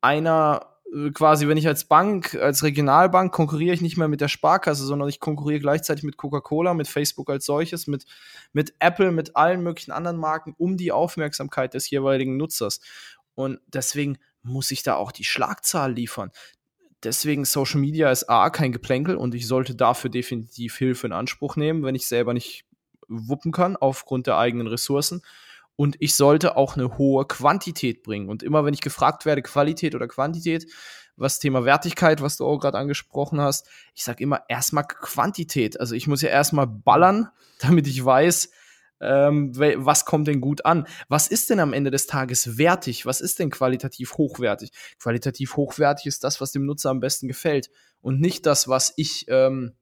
einer 0.00 0.72
äh, 0.92 1.10
quasi, 1.10 1.48
wenn 1.48 1.56
ich 1.56 1.66
als 1.66 1.84
Bank, 1.84 2.34
als 2.34 2.62
Regionalbank 2.62 3.32
konkurriere 3.32 3.74
ich 3.74 3.80
nicht 3.80 3.96
mehr 3.96 4.08
mit 4.08 4.20
der 4.20 4.28
Sparkasse, 4.28 4.84
sondern 4.84 5.08
ich 5.08 5.20
konkurriere 5.20 5.60
gleichzeitig 5.60 6.04
mit 6.04 6.16
Coca-Cola, 6.16 6.74
mit 6.74 6.88
Facebook 6.88 7.30
als 7.30 7.46
solches, 7.46 7.86
mit, 7.86 8.04
mit 8.52 8.74
Apple, 8.78 9.12
mit 9.12 9.36
allen 9.36 9.62
möglichen 9.62 9.92
anderen 9.92 10.16
Marken 10.18 10.54
um 10.58 10.76
die 10.76 10.92
Aufmerksamkeit 10.92 11.74
des 11.74 11.88
jeweiligen 11.90 12.36
Nutzers. 12.36 12.80
Und 13.34 13.60
deswegen 13.66 14.18
muss 14.42 14.70
ich 14.70 14.82
da 14.82 14.96
auch 14.96 15.12
die 15.12 15.24
Schlagzahl 15.24 15.92
liefern. 15.92 16.30
Deswegen 17.04 17.44
Social 17.44 17.80
Media 17.80 18.10
ist 18.10 18.28
A, 18.28 18.50
kein 18.50 18.72
Geplänkel 18.72 19.16
und 19.16 19.34
ich 19.34 19.46
sollte 19.46 19.74
dafür 19.74 20.10
definitiv 20.10 20.76
Hilfe 20.76 21.06
in 21.06 21.12
Anspruch 21.12 21.56
nehmen, 21.56 21.82
wenn 21.82 21.94
ich 21.94 22.06
selber 22.06 22.32
nicht 22.32 22.64
wuppen 23.08 23.52
kann 23.52 23.76
aufgrund 23.76 24.26
der 24.26 24.38
eigenen 24.38 24.66
Ressourcen 24.66 25.22
und 25.76 25.96
ich 26.00 26.14
sollte 26.14 26.56
auch 26.56 26.76
eine 26.76 26.98
hohe 26.98 27.26
Quantität 27.26 28.02
bringen. 28.02 28.28
Und 28.28 28.42
immer 28.42 28.64
wenn 28.64 28.74
ich 28.74 28.80
gefragt 28.80 29.26
werde, 29.26 29.42
Qualität 29.42 29.94
oder 29.94 30.06
Quantität, 30.06 30.66
was 31.16 31.38
Thema 31.38 31.64
Wertigkeit, 31.64 32.22
was 32.22 32.36
du 32.36 32.46
auch 32.46 32.58
gerade 32.58 32.78
angesprochen 32.78 33.40
hast, 33.40 33.68
ich 33.94 34.04
sage 34.04 34.22
immer 34.22 34.42
erstmal 34.48 34.86
Quantität. 34.86 35.80
Also 35.80 35.94
ich 35.94 36.06
muss 36.06 36.22
ja 36.22 36.28
erstmal 36.28 36.66
ballern, 36.66 37.28
damit 37.58 37.86
ich 37.86 38.04
weiß, 38.04 38.50
ähm, 39.02 39.52
was 39.56 40.04
kommt 40.04 40.28
denn 40.28 40.40
gut 40.40 40.64
an? 40.64 40.86
Was 41.08 41.28
ist 41.28 41.50
denn 41.50 41.60
am 41.60 41.72
Ende 41.72 41.90
des 41.90 42.06
Tages 42.06 42.56
wertig? 42.58 43.04
Was 43.04 43.20
ist 43.20 43.38
denn 43.38 43.50
qualitativ 43.50 44.14
hochwertig? 44.14 44.70
Qualitativ 44.98 45.56
hochwertig 45.56 46.06
ist 46.06 46.24
das, 46.24 46.40
was 46.40 46.52
dem 46.52 46.64
Nutzer 46.64 46.90
am 46.90 47.00
besten 47.00 47.28
gefällt 47.28 47.70
und 48.00 48.20
nicht 48.20 48.46
das, 48.46 48.68
was 48.68 48.92
ich 48.96 49.26
ähm, 49.28 49.72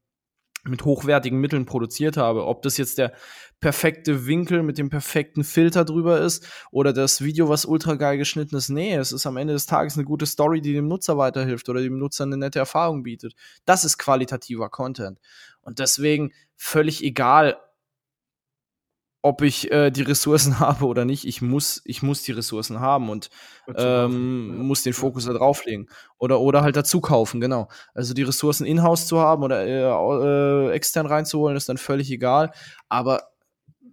mit 0.64 0.84
hochwertigen 0.84 1.40
Mitteln 1.40 1.64
produziert 1.64 2.16
habe. 2.16 2.46
Ob 2.46 2.62
das 2.62 2.76
jetzt 2.76 2.98
der 2.98 3.12
perfekte 3.60 4.26
Winkel 4.26 4.62
mit 4.62 4.78
dem 4.78 4.90
perfekten 4.90 5.44
Filter 5.44 5.84
drüber 5.84 6.20
ist 6.20 6.46
oder 6.70 6.92
das 6.92 7.22
Video, 7.22 7.48
was 7.48 7.64
ultra 7.64 7.94
geil 7.94 8.18
geschnitten 8.18 8.56
ist. 8.56 8.68
Nee, 8.68 8.94
es 8.94 9.12
ist 9.12 9.26
am 9.26 9.36
Ende 9.36 9.52
des 9.54 9.66
Tages 9.66 9.96
eine 9.96 10.04
gute 10.04 10.26
Story, 10.26 10.60
die 10.60 10.72
dem 10.72 10.88
Nutzer 10.88 11.16
weiterhilft 11.18 11.68
oder 11.68 11.80
dem 11.80 11.98
Nutzer 11.98 12.24
eine 12.24 12.36
nette 12.36 12.58
Erfahrung 12.58 13.02
bietet. 13.02 13.34
Das 13.64 13.84
ist 13.84 13.98
qualitativer 13.98 14.70
Content. 14.70 15.18
Und 15.62 15.78
deswegen 15.78 16.32
völlig 16.56 17.02
egal, 17.02 17.56
ob 19.22 19.42
ich 19.42 19.70
äh, 19.70 19.90
die 19.90 20.02
Ressourcen 20.02 20.58
habe 20.60 20.86
oder 20.86 21.04
nicht. 21.04 21.26
Ich 21.26 21.42
muss, 21.42 21.82
ich 21.84 22.02
muss 22.02 22.22
die 22.22 22.32
Ressourcen 22.32 22.80
haben 22.80 23.10
und 23.10 23.30
ähm, 23.76 24.54
ja. 24.56 24.62
muss 24.62 24.82
den 24.82 24.92
Fokus 24.92 25.26
da 25.26 25.32
drauf 25.32 25.64
legen. 25.64 25.88
Oder, 26.18 26.40
oder 26.40 26.62
halt 26.62 26.76
dazu 26.76 27.00
kaufen, 27.00 27.40
genau. 27.40 27.68
Also 27.94 28.14
die 28.14 28.22
Ressourcen 28.22 28.66
in-house 28.66 29.06
zu 29.06 29.20
haben 29.20 29.42
oder 29.42 29.66
äh, 29.66 30.68
äh, 30.68 30.72
extern 30.72 31.06
reinzuholen, 31.06 31.56
ist 31.56 31.68
dann 31.68 31.78
völlig 31.78 32.10
egal. 32.10 32.52
Aber 32.88 33.30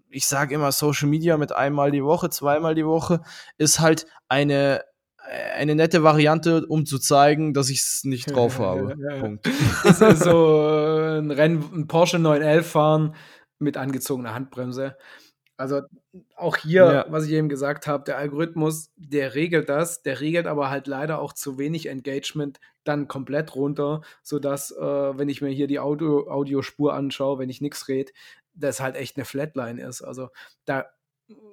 ich 0.10 0.28
sage 0.28 0.56
immer, 0.56 0.72
Social 0.72 1.10
Media 1.10 1.38
mit 1.38 1.52
einmal 1.52 1.92
die 1.92 2.04
Woche, 2.04 2.30
zweimal 2.30 2.76
die 2.76 2.86
Woche 2.86 3.22
ist 3.58 3.80
halt 3.80 4.08
eine 4.30 4.84
äh, 5.30 5.52
eine 5.58 5.76
nette 5.76 6.04
Variante, 6.04 6.66
um 6.66 6.86
zu 6.86 7.00
zeigen, 7.00 7.54
dass 7.54 7.70
ich 7.70 7.80
es 7.80 8.04
nicht 8.06 8.34
drauf 8.34 8.60
habe. 8.60 8.96
Ja, 8.98 9.16
ja, 9.16 9.22
Punkt. 9.22 9.50
Das 9.84 10.00
ist 10.02 10.24
so 10.24 10.62
äh, 10.62 11.20
ein 11.20 11.32
Rennen, 11.32 11.66
ein 11.74 11.88
Porsche 11.88 12.20
911 12.20 12.68
fahren 12.68 13.16
mit 13.60 13.78
angezogener 13.78 14.34
Handbremse. 14.34 14.98
Also 15.58 15.82
auch 16.36 16.58
hier, 16.58 16.86
ja. 16.86 17.06
was 17.10 17.26
ich 17.26 17.32
eben 17.32 17.50
gesagt 17.50 17.88
habe, 17.88 18.04
der 18.04 18.18
Algorithmus, 18.18 18.92
der 18.96 19.34
regelt 19.34 19.70
das, 19.70 20.04
der 20.04 20.22
regelt 20.22 20.46
aber 20.46 20.70
halt 20.70 20.86
leider 20.86 21.20
auch 21.20 21.34
zu 21.34 21.58
wenig 21.58 21.88
Engagement 21.90 22.60
dann 22.84 23.08
komplett 23.08 23.56
runter, 23.56 24.02
sodass, 24.22 24.72
äh, 24.72 25.18
wenn 25.18 25.30
ich 25.30 25.42
mir 25.42 25.50
hier 25.50 25.66
die 25.66 25.80
Audio, 25.80 26.30
Audiospur 26.30 26.94
anschaue, 26.94 27.40
wenn 27.40 27.50
ich 27.50 27.60
nichts 27.60 27.88
rede, 27.88 28.12
das 28.54 28.80
halt 28.80 28.96
echt 28.96 29.18
eine 29.18 29.26
Flatline 29.26 29.82
ist. 29.82 30.04
Also 30.04 30.30
da 30.66 30.86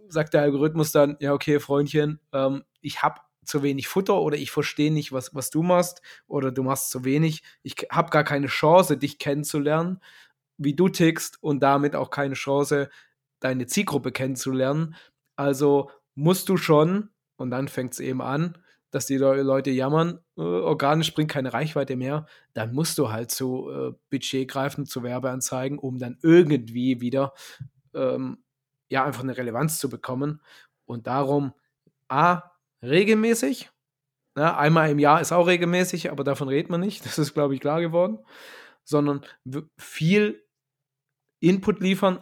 sagt 0.08 0.34
der 0.34 0.42
Algorithmus 0.42 0.92
dann, 0.92 1.16
ja, 1.20 1.32
okay, 1.32 1.58
Freundchen, 1.58 2.20
ähm, 2.34 2.64
ich 2.82 3.02
habe 3.02 3.20
zu 3.44 3.62
wenig 3.62 3.88
Futter 3.88 4.20
oder 4.20 4.36
ich 4.36 4.50
verstehe 4.50 4.92
nicht, 4.92 5.12
was, 5.12 5.34
was 5.34 5.50
du 5.50 5.62
machst 5.62 6.02
oder 6.26 6.52
du 6.52 6.62
machst 6.62 6.90
zu 6.90 7.04
wenig. 7.04 7.42
Ich 7.62 7.74
habe 7.90 8.10
gar 8.10 8.24
keine 8.24 8.46
Chance, 8.46 8.96
dich 8.96 9.18
kennenzulernen 9.18 10.00
wie 10.56 10.74
du 10.74 10.88
tickst 10.88 11.42
und 11.42 11.60
damit 11.60 11.96
auch 11.96 12.10
keine 12.10 12.34
Chance, 12.34 12.90
deine 13.40 13.66
Zielgruppe 13.66 14.12
kennenzulernen. 14.12 14.94
Also 15.36 15.90
musst 16.14 16.48
du 16.48 16.56
schon, 16.56 17.10
und 17.36 17.50
dann 17.50 17.68
fängt 17.68 17.94
es 17.94 18.00
eben 18.00 18.22
an, 18.22 18.58
dass 18.90 19.06
die 19.06 19.16
Leute 19.16 19.70
jammern, 19.70 20.20
äh, 20.36 20.42
organisch 20.42 21.12
bringt 21.14 21.30
keine 21.30 21.52
Reichweite 21.52 21.96
mehr, 21.96 22.26
dann 22.52 22.72
musst 22.72 22.96
du 22.98 23.10
halt 23.10 23.32
zu 23.32 23.68
äh, 23.68 23.92
Budget 24.08 24.48
greifen, 24.48 24.86
zu 24.86 25.02
Werbeanzeigen, 25.02 25.78
um 25.78 25.98
dann 25.98 26.16
irgendwie 26.22 27.00
wieder 27.00 27.34
ähm, 27.92 28.38
ja 28.88 29.04
einfach 29.04 29.24
eine 29.24 29.36
Relevanz 29.36 29.80
zu 29.80 29.88
bekommen. 29.88 30.40
Und 30.86 31.08
darum 31.08 31.54
A, 32.08 32.52
regelmäßig. 32.82 33.70
Ja, 34.36 34.56
einmal 34.56 34.90
im 34.90 34.98
Jahr 35.00 35.20
ist 35.20 35.32
auch 35.32 35.46
regelmäßig, 35.46 36.10
aber 36.10 36.22
davon 36.22 36.48
redet 36.48 36.70
man 36.70 36.80
nicht. 36.80 37.04
Das 37.04 37.18
ist, 37.18 37.34
glaube 37.34 37.54
ich, 37.54 37.60
klar 37.60 37.80
geworden. 37.80 38.18
Sondern 38.84 39.24
viel 39.76 40.43
Input 41.48 41.80
liefern, 41.80 42.20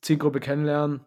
Zielgruppe 0.00 0.40
kennenlernen. 0.40 1.04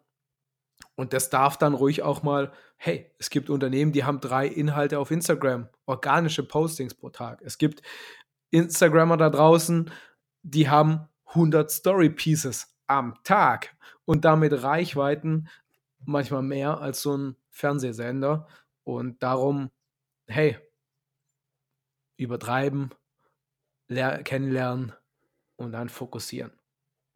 Und 0.94 1.12
das 1.12 1.30
darf 1.30 1.56
dann 1.56 1.74
ruhig 1.74 2.02
auch 2.02 2.22
mal, 2.22 2.52
hey, 2.76 3.10
es 3.18 3.30
gibt 3.30 3.48
Unternehmen, 3.50 3.92
die 3.92 4.04
haben 4.04 4.20
drei 4.20 4.46
Inhalte 4.46 4.98
auf 4.98 5.10
Instagram, 5.10 5.68
organische 5.86 6.42
Postings 6.42 6.94
pro 6.94 7.10
Tag. 7.10 7.42
Es 7.42 7.58
gibt 7.58 7.82
Instagrammer 8.50 9.16
da 9.16 9.30
draußen, 9.30 9.90
die 10.42 10.68
haben 10.68 11.08
100 11.26 11.70
Story 11.70 12.10
Pieces 12.10 12.76
am 12.86 13.14
Tag 13.24 13.76
und 14.04 14.24
damit 14.24 14.62
Reichweiten 14.62 15.48
manchmal 16.04 16.42
mehr 16.42 16.80
als 16.80 17.02
so 17.02 17.16
ein 17.16 17.36
Fernsehsender. 17.50 18.46
Und 18.84 19.20
darum, 19.22 19.70
hey, 20.28 20.56
übertreiben, 22.16 22.90
kennenlernen 23.88 24.92
und 25.56 25.72
dann 25.72 25.88
fokussieren. 25.88 26.52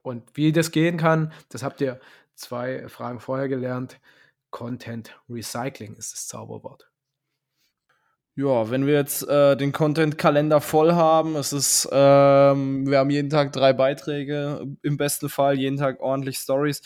Und 0.02 0.24
wie 0.34 0.52
das 0.52 0.70
gehen 0.70 0.96
kann, 0.96 1.32
das 1.50 1.62
habt 1.62 1.80
ihr 1.80 2.00
zwei 2.34 2.88
Fragen 2.88 3.20
vorher 3.20 3.48
gelernt. 3.48 4.00
Content 4.50 5.14
Recycling 5.28 5.94
ist 5.94 6.12
das 6.12 6.26
Zauberwort. 6.26 6.90
Ja, 8.36 8.70
wenn 8.70 8.86
wir 8.86 8.94
jetzt 8.94 9.28
äh, 9.28 9.56
den 9.56 9.72
Content-Kalender 9.72 10.60
voll 10.60 10.92
haben, 10.92 11.36
es 11.36 11.52
ist, 11.52 11.88
ähm, 11.92 12.88
wir 12.88 12.98
haben 12.98 13.10
jeden 13.10 13.28
Tag 13.28 13.52
drei 13.52 13.72
Beiträge, 13.72 14.66
im 14.82 14.96
besten 14.96 15.28
Fall 15.28 15.58
jeden 15.58 15.76
Tag 15.76 16.00
ordentlich 16.00 16.38
Stories, 16.38 16.80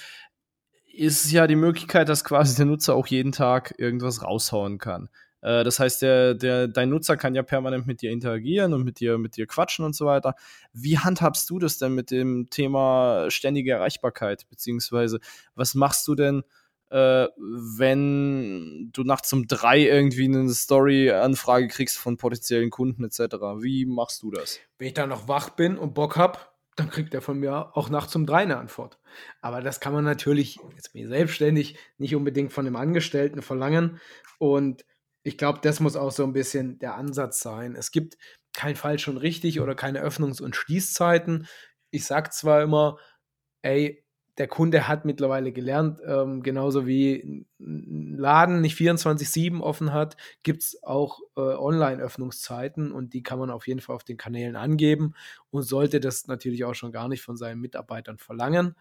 ist 0.93 1.31
ja 1.31 1.47
die 1.47 1.57
Möglichkeit, 1.57 2.09
dass 2.09 2.25
quasi 2.25 2.57
der 2.57 2.67
Nutzer 2.67 2.95
auch 2.95 3.07
jeden 3.07 3.33
Tag 3.33 3.75
irgendwas 3.79 4.23
raushauen 4.23 4.79
kann. 4.79 5.09
Äh, 5.45 5.63
das 5.63 5.79
heißt, 5.79 6.03
der, 6.03 6.35
der, 6.35 6.67
dein 6.67 6.89
Nutzer 6.89 7.17
kann 7.17 7.35
ja 7.35 7.43
permanent 7.43 7.87
mit 7.87 8.03
dir 8.03 8.11
interagieren 8.11 8.73
und 8.73 8.83
mit 8.83 8.99
dir, 8.99 9.19
mit 9.19 9.37
dir 9.37 9.47
quatschen 9.47 9.85
und 9.85 9.95
so 9.95 10.07
weiter. 10.07 10.35
Wie 10.73 10.99
handhabst 10.99 11.49
du 11.51 11.59
das 11.59 11.79
denn 11.79 11.95
mit 11.95 12.11
dem 12.11 12.49
Thema 12.51 13.31
ständige 13.31 13.73
Erreichbarkeit? 13.73 14.49
Beziehungsweise, 14.49 15.21
was 15.55 15.75
machst 15.75 16.09
du 16.09 16.15
denn, 16.15 16.43
äh, 16.91 17.29
wenn 17.37 18.91
du 18.93 19.05
nachts 19.05 19.33
um 19.35 19.47
drei 19.47 19.81
irgendwie 19.81 20.25
eine 20.25 20.49
Story-Anfrage 20.49 21.69
kriegst 21.69 21.99
von 21.99 22.17
potenziellen 22.17 22.71
Kunden 22.71 23.05
etc.? 23.05 23.35
Wie 23.61 23.85
machst 23.85 24.23
du 24.23 24.31
das? 24.31 24.61
Wenn 24.79 24.89
ich 24.89 24.95
da 24.95 25.07
noch 25.07 25.29
wach 25.29 25.51
bin 25.51 25.77
und 25.77 25.93
Bock 25.93 26.17
habe, 26.17 26.39
dann 26.77 26.91
kriegt 26.91 27.13
er 27.13 27.21
von 27.21 27.39
mir 27.39 27.77
auch 27.77 27.91
nachts 27.91 28.17
um 28.17 28.27
drei 28.27 28.39
eine 28.39 28.57
Antwort. 28.57 28.99
Aber 29.43 29.61
das 29.61 29.79
kann 29.79 29.93
man 29.93 30.05
natürlich, 30.05 30.59
jetzt 30.75 30.93
bin 30.93 31.03
ich 31.03 31.09
selbstständig, 31.09 31.77
nicht 31.99 32.17
unbedingt 32.17 32.53
von 32.53 32.67
einem 32.67 32.77
Angestellten 32.77 33.43
verlangen. 33.43 34.01
Und 34.39 34.85
ich 35.25 35.39
glaube, 35.39 35.61
das 35.63 35.81
muss 35.81 35.97
auch 35.97 36.13
so 36.13 36.23
ein 36.25 36.35
bisschen 36.35 36.79
der 36.79 36.95
Ansatz 36.97 37.41
sein. 37.41 37.75
Es 37.77 37.91
gibt 37.91 38.17
kein 38.53 38.77
falsch 38.77 39.09
und 39.09 39.17
richtig 39.17 39.61
oder 39.61 39.75
keine 39.75 40.03
Öffnungs- 40.05 40.43
und 40.43 40.55
Schließzeiten. 40.57 41.49
ich 41.91 42.05
sage 42.07 42.31
zwar 42.31 42.63
immer, 42.63 42.99
ey, 43.63 44.05
der 44.39 44.49
Kunde 44.49 44.89
hat 44.89 45.05
mittlerweile 45.05 45.53
gelernt, 45.53 46.01
ähm, 46.07 46.43
genauso 46.43 46.87
wie 46.87 47.47
ein 47.61 48.17
Laden 48.19 48.61
nicht 48.61 48.77
24-7 48.77 49.61
offen 49.61 49.93
hat, 49.93 50.17
gibt 50.43 50.63
es 50.63 50.83
auch 50.83 51.21
äh, 51.37 51.41
Online-Öffnungszeiten 51.41 52.91
und 52.93 53.15
die 53.15 53.23
kann 53.23 53.39
man 53.39 53.51
auf 53.51 53.69
jeden 53.69 53.81
Fall 53.81 53.95
auf 53.95 54.05
den 54.05 54.17
Kanälen 54.17 54.57
angeben 54.57 55.15
und 55.51 55.63
sollte 55.63 56.01
das 56.01 56.27
natürlich 56.27 56.65
auch 56.65 56.75
schon 56.75 56.91
gar 56.93 57.09
nicht 57.09 57.23
von 57.23 57.37
seinen 57.37 57.61
Mitarbeitern 57.61 58.19
verlangen. 58.19 58.75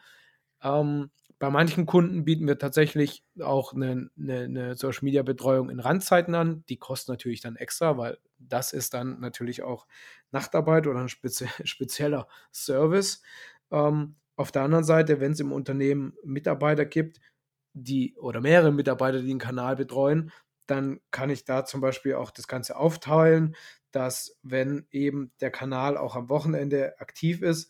Ähm, 0.64 1.12
bei 1.44 1.50
manchen 1.50 1.86
Kunden 1.86 2.24
bieten 2.24 2.48
wir 2.48 2.58
tatsächlich 2.58 3.26
auch 3.42 3.74
eine, 3.74 4.10
eine, 4.18 4.44
eine 4.44 4.76
Social 4.78 5.04
Media 5.04 5.24
Betreuung 5.24 5.70
in 5.70 5.82
Randzeiten 5.82 6.36
an. 6.36 6.64
Die 6.70 6.78
kostet 6.78 7.10
natürlich 7.10 7.42
dann 7.42 7.58
extra, 7.58 7.98
weil 7.98 8.18
das 8.38 8.72
ist 8.72 8.94
dann 8.94 9.20
natürlich 9.20 9.62
auch 9.62 9.86
Nachtarbeit 10.32 10.88
oder 10.88 11.02
ein 11.02 11.10
spezie 11.10 11.50
spezieller 11.66 12.30
Service. 12.54 13.24
Ähm, 13.72 14.16
auf 14.38 14.54
der 14.54 14.62
anderen 14.62 14.86
Seite, 14.86 15.20
wenn 15.20 15.34
es 15.34 15.42
im 15.42 15.52
Unternehmen 15.52 16.14
Mitarbeiter 16.24 16.86
gibt, 16.86 17.20
die 17.74 18.16
oder 18.16 18.40
mehrere 18.40 18.72
Mitarbeiter, 18.72 19.20
die 19.20 19.28
den 19.28 19.38
Kanal 19.38 19.76
betreuen, 19.76 20.32
dann 20.66 21.02
kann 21.12 21.30
ich 21.30 21.44
da 21.44 21.66
zum 21.66 21.82
Beispiel 21.82 22.14
auch 22.14 22.32
das 22.32 22.48
Ganze 22.48 22.78
aufteilen, 22.78 23.58
dass 23.92 24.40
wenn 24.44 24.88
eben 24.92 25.34
der 25.42 25.52
Kanal 25.52 25.98
auch 25.98 26.16
am 26.16 26.30
Wochenende 26.30 26.98
aktiv 27.02 27.42
ist 27.42 27.70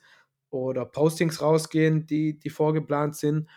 oder 0.53 0.85
Postings 0.85 1.41
rausgehen, 1.41 2.05
die, 2.05 2.37
die 2.37 2.49
vorgeplant 2.49 3.15
sind, 3.15 3.49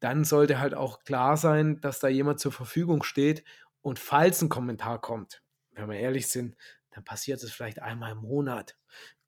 dann 0.00 0.24
sollte 0.24 0.60
halt 0.60 0.74
auch 0.74 1.04
klar 1.04 1.36
sein, 1.36 1.80
dass 1.80 1.98
da 1.98 2.08
jemand 2.08 2.40
zur 2.40 2.52
Verfügung 2.52 3.02
steht 3.02 3.44
und 3.80 3.98
falls 3.98 4.42
ein 4.42 4.48
Kommentar 4.48 5.00
kommt, 5.00 5.42
wenn 5.72 5.88
wir 5.88 5.98
ehrlich 5.98 6.28
sind, 6.28 6.56
dann 6.90 7.04
passiert 7.04 7.42
es 7.42 7.52
vielleicht 7.52 7.80
einmal 7.80 8.12
im 8.12 8.18
Monat 8.18 8.76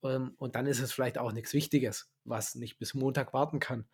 ähm, 0.02 0.34
und 0.36 0.54
dann 0.54 0.66
ist 0.66 0.80
es 0.80 0.92
vielleicht 0.92 1.16
auch 1.16 1.32
nichts 1.32 1.54
Wichtiges, 1.54 2.10
was 2.24 2.54
nicht 2.56 2.78
bis 2.78 2.92
Montag 2.92 3.32
warten 3.32 3.58
kann. 3.58 3.88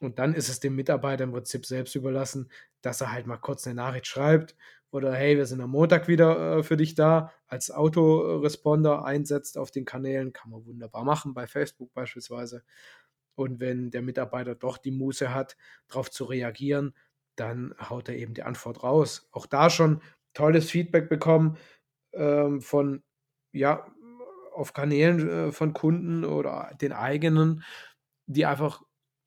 Und 0.00 0.18
dann 0.18 0.34
ist 0.34 0.48
es 0.48 0.60
dem 0.60 0.74
Mitarbeiter 0.74 1.24
im 1.24 1.32
Prinzip 1.32 1.66
selbst 1.66 1.94
überlassen, 1.94 2.50
dass 2.80 3.00
er 3.00 3.12
halt 3.12 3.26
mal 3.26 3.36
kurz 3.36 3.66
eine 3.66 3.76
Nachricht 3.76 4.06
schreibt 4.06 4.56
oder 4.94 5.12
hey, 5.12 5.36
wir 5.36 5.46
sind 5.46 5.60
am 5.60 5.70
Montag 5.70 6.06
wieder 6.06 6.58
äh, 6.58 6.62
für 6.62 6.76
dich 6.76 6.94
da, 6.94 7.32
als 7.48 7.72
Autoresponder 7.72 9.04
einsetzt 9.04 9.58
auf 9.58 9.72
den 9.72 9.84
Kanälen, 9.84 10.32
kann 10.32 10.52
man 10.52 10.64
wunderbar 10.64 11.02
machen, 11.02 11.34
bei 11.34 11.48
Facebook 11.48 11.92
beispielsweise. 11.92 12.62
Und 13.34 13.58
wenn 13.58 13.90
der 13.90 14.02
Mitarbeiter 14.02 14.54
doch 14.54 14.78
die 14.78 14.92
Muße 14.92 15.34
hat, 15.34 15.56
darauf 15.88 16.12
zu 16.12 16.24
reagieren, 16.24 16.94
dann 17.34 17.74
haut 17.90 18.08
er 18.08 18.14
eben 18.14 18.34
die 18.34 18.44
Antwort 18.44 18.84
raus. 18.84 19.28
Auch 19.32 19.46
da 19.46 19.68
schon 19.68 20.00
tolles 20.32 20.70
Feedback 20.70 21.08
bekommen 21.08 21.58
ähm, 22.12 22.60
von 22.60 23.02
ja, 23.50 23.92
auf 24.52 24.74
Kanälen 24.74 25.28
äh, 25.28 25.52
von 25.52 25.72
Kunden 25.72 26.24
oder 26.24 26.70
den 26.80 26.92
eigenen, 26.92 27.64
die 28.26 28.46
einfach 28.46 28.84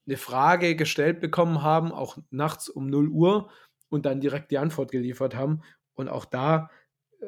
eine 0.08 0.16
Frage 0.16 0.78
gestellt 0.78 1.20
bekommen 1.20 1.62
haben, 1.62 1.92
auch 1.92 2.18
nachts 2.30 2.70
um 2.70 2.88
0 2.88 3.10
Uhr 3.10 3.50
und 3.90 4.06
dann 4.06 4.22
direkt 4.22 4.52
die 4.52 4.58
Antwort 4.58 4.92
geliefert 4.92 5.36
haben. 5.36 5.62
Und 5.94 6.10
auch 6.10 6.26
da 6.26 6.70
äh, 7.20 7.28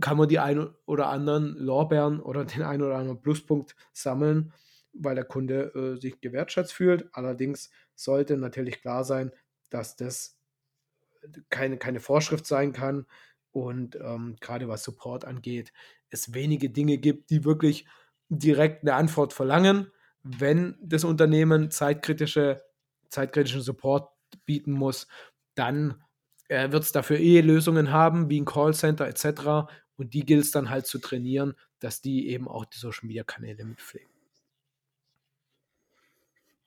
kann 0.00 0.16
man 0.16 0.28
die 0.28 0.38
ein 0.38 0.68
oder 0.86 1.08
anderen 1.08 1.56
Lorbeeren 1.56 2.20
oder 2.20 2.44
den 2.44 2.62
ein 2.62 2.82
oder 2.82 2.96
anderen 2.96 3.20
Pluspunkt 3.20 3.76
sammeln, 3.92 4.52
weil 4.92 5.14
der 5.14 5.24
Kunde 5.24 5.72
äh, 5.74 6.00
sich 6.00 6.20
gewertschätzt 6.20 6.72
fühlt. 6.72 7.08
Allerdings 7.12 7.70
sollte 7.94 8.36
natürlich 8.36 8.80
klar 8.82 9.04
sein, 9.04 9.32
dass 9.68 9.96
das 9.96 10.38
keine, 11.50 11.76
keine 11.78 12.00
Vorschrift 12.00 12.46
sein 12.46 12.72
kann 12.72 13.06
und 13.52 13.96
ähm, 13.96 14.36
gerade 14.40 14.68
was 14.68 14.84
Support 14.84 15.24
angeht, 15.24 15.72
es 16.08 16.34
wenige 16.34 16.70
Dinge 16.70 16.98
gibt, 16.98 17.30
die 17.30 17.44
wirklich 17.44 17.86
direkt 18.28 18.82
eine 18.82 18.94
Antwort 18.94 19.32
verlangen. 19.32 19.90
Wenn 20.22 20.76
das 20.80 21.04
Unternehmen 21.04 21.70
zeitkritische, 21.70 22.62
zeitkritischen 23.08 23.62
Support 23.62 24.10
bieten 24.44 24.72
muss, 24.72 25.08
dann 25.60 26.02
äh, 26.48 26.72
wird 26.72 26.82
es 26.84 26.92
dafür 26.92 27.18
eh 27.18 27.42
Lösungen 27.42 27.92
haben, 27.92 28.30
wie 28.30 28.40
ein 28.40 28.46
Callcenter 28.46 29.06
etc. 29.06 29.70
Und 29.96 30.14
die 30.14 30.24
gilt 30.24 30.44
es 30.44 30.50
dann 30.50 30.70
halt 30.70 30.86
zu 30.86 30.98
trainieren, 30.98 31.54
dass 31.78 32.00
die 32.00 32.28
eben 32.30 32.48
auch 32.48 32.64
die 32.64 32.78
Social 32.78 33.06
Media 33.06 33.24
Kanäle 33.24 33.64
mitpflegen. 33.64 34.10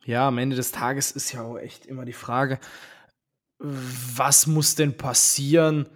Ja, 0.06 0.28
am 0.28 0.38
Ende 0.38 0.56
des 0.56 0.72
Tages 0.72 1.12
ist 1.12 1.32
ja 1.32 1.42
auch 1.42 1.58
echt 1.58 1.86
immer 1.88 2.06
die 2.06 2.14
Frage, 2.14 2.60
was 3.58 4.48
muss 4.48 4.76
denn 4.76 4.96
passieren, 4.96 5.90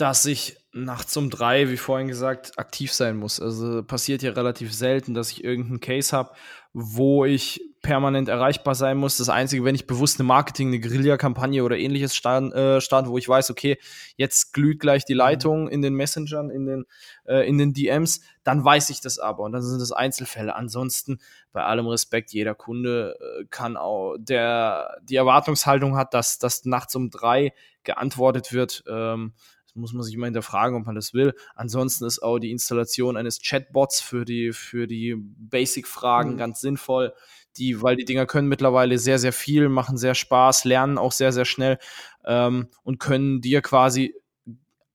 dass 0.00 0.24
ich 0.24 0.56
nachts 0.72 1.16
um 1.16 1.30
drei, 1.30 1.68
wie 1.68 1.76
vorhin 1.76 2.08
gesagt, 2.08 2.58
aktiv 2.58 2.92
sein 2.92 3.16
muss. 3.16 3.40
Also 3.40 3.82
passiert 3.82 4.22
ja 4.22 4.30
relativ 4.32 4.72
selten, 4.72 5.14
dass 5.14 5.30
ich 5.30 5.42
irgendeinen 5.42 5.80
Case 5.80 6.16
habe, 6.16 6.32
wo 6.72 7.24
ich 7.24 7.60
permanent 7.82 8.28
erreichbar 8.28 8.74
sein 8.74 8.96
muss. 8.98 9.16
Das 9.16 9.28
Einzige, 9.28 9.64
wenn 9.64 9.74
ich 9.74 9.86
bewusst 9.86 10.20
eine 10.20 10.26
Marketing, 10.26 10.68
eine 10.68 10.80
Guerilla-Kampagne 10.80 11.64
oder 11.64 11.76
ähnliches 11.76 12.14
start, 12.14 12.52
äh, 12.54 12.80
starte, 12.80 13.08
wo 13.08 13.18
ich 13.18 13.28
weiß, 13.28 13.50
okay, 13.50 13.78
jetzt 14.16 14.52
glüht 14.52 14.80
gleich 14.80 15.04
die 15.04 15.14
mhm. 15.14 15.18
Leitung 15.18 15.68
in 15.68 15.82
den 15.82 15.94
Messengern, 15.94 16.50
in 16.50 16.66
den, 16.66 16.84
äh, 17.24 17.48
in 17.48 17.58
den 17.58 17.72
DMs, 17.72 18.20
dann 18.44 18.64
weiß 18.64 18.90
ich 18.90 19.00
das 19.00 19.18
aber 19.18 19.42
und 19.42 19.52
dann 19.52 19.62
sind 19.62 19.80
das 19.80 19.92
Einzelfälle. 19.92 20.54
Ansonsten, 20.54 21.18
bei 21.52 21.64
allem 21.64 21.86
Respekt, 21.88 22.32
jeder 22.32 22.54
Kunde 22.54 23.16
äh, 23.18 23.44
kann 23.50 23.76
auch, 23.76 24.16
der 24.18 24.98
die 25.02 25.16
Erwartungshaltung 25.16 25.96
hat, 25.96 26.14
dass, 26.14 26.38
dass 26.38 26.64
nachts 26.64 26.94
um 26.94 27.10
drei 27.10 27.52
geantwortet 27.82 28.52
wird, 28.52 28.84
ähm, 28.88 29.32
das 29.70 29.76
muss 29.76 29.92
man 29.92 30.02
sich 30.02 30.14
immer 30.14 30.26
hinterfragen, 30.26 30.76
ob 30.76 30.86
man 30.86 30.96
das 30.96 31.14
will. 31.14 31.32
Ansonsten 31.54 32.04
ist 32.04 32.20
auch 32.20 32.40
die 32.40 32.50
Installation 32.50 33.16
eines 33.16 33.40
Chatbots 33.40 34.00
für 34.00 34.24
die, 34.24 34.52
für 34.52 34.88
die 34.88 35.14
Basic-Fragen 35.16 36.32
mhm. 36.32 36.38
ganz 36.38 36.60
sinnvoll. 36.60 37.14
Die, 37.56 37.80
weil 37.80 37.96
die 37.96 38.04
Dinger 38.04 38.26
können 38.26 38.48
mittlerweile 38.48 38.98
sehr, 38.98 39.18
sehr 39.18 39.32
viel, 39.32 39.68
machen 39.68 39.96
sehr 39.96 40.14
Spaß, 40.14 40.64
lernen 40.64 40.98
auch 40.98 41.12
sehr, 41.12 41.32
sehr 41.32 41.44
schnell 41.44 41.78
ähm, 42.24 42.68
und 42.82 42.98
können 42.98 43.40
dir 43.40 43.62
quasi 43.62 44.14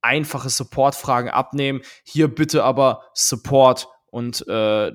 einfache 0.01 0.49
Support-Fragen 0.49 1.29
abnehmen. 1.29 1.81
Hier 2.03 2.27
bitte 2.27 2.63
aber 2.63 3.03
Support 3.13 3.87
und 4.15 4.47
äh, 4.47 4.93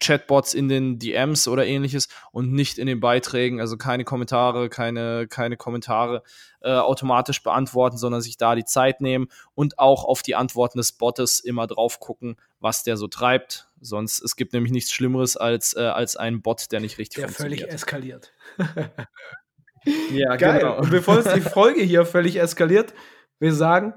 Chatbots 0.00 0.54
in 0.54 0.70
den 0.70 0.98
DMs 0.98 1.48
oder 1.48 1.66
ähnliches 1.66 2.08
und 2.32 2.50
nicht 2.50 2.78
in 2.78 2.86
den 2.86 2.98
Beiträgen, 2.98 3.60
also 3.60 3.76
keine 3.76 4.04
Kommentare, 4.04 4.70
keine, 4.70 5.26
keine 5.28 5.58
Kommentare 5.58 6.22
äh, 6.62 6.72
automatisch 6.72 7.42
beantworten, 7.42 7.98
sondern 7.98 8.22
sich 8.22 8.38
da 8.38 8.54
die 8.54 8.64
Zeit 8.64 9.02
nehmen 9.02 9.28
und 9.54 9.78
auch 9.78 10.06
auf 10.06 10.22
die 10.22 10.34
Antworten 10.34 10.78
des 10.78 10.92
Bottes 10.92 11.40
immer 11.40 11.66
drauf 11.66 12.00
gucken, 12.00 12.36
was 12.58 12.82
der 12.82 12.96
so 12.96 13.06
treibt. 13.06 13.68
Sonst, 13.82 14.22
es 14.24 14.34
gibt 14.34 14.54
nämlich 14.54 14.72
nichts 14.72 14.92
Schlimmeres 14.92 15.36
als, 15.36 15.76
äh, 15.76 15.80
als 15.82 16.16
ein 16.16 16.40
Bot, 16.40 16.72
der 16.72 16.80
nicht 16.80 16.96
richtig 16.96 17.16
der 17.16 17.28
funktioniert. 17.28 17.60
Der 17.60 17.66
völlig 17.66 17.74
eskaliert. 17.74 18.32
ja, 20.10 20.36
Geil. 20.36 20.60
genau. 20.60 20.78
Und 20.78 20.90
bevor 20.90 21.18
es 21.18 21.30
die 21.34 21.42
Folge 21.42 21.82
hier 21.82 22.06
völlig 22.06 22.36
eskaliert, 22.36 22.94
wir 23.38 23.52
sagen, 23.52 23.92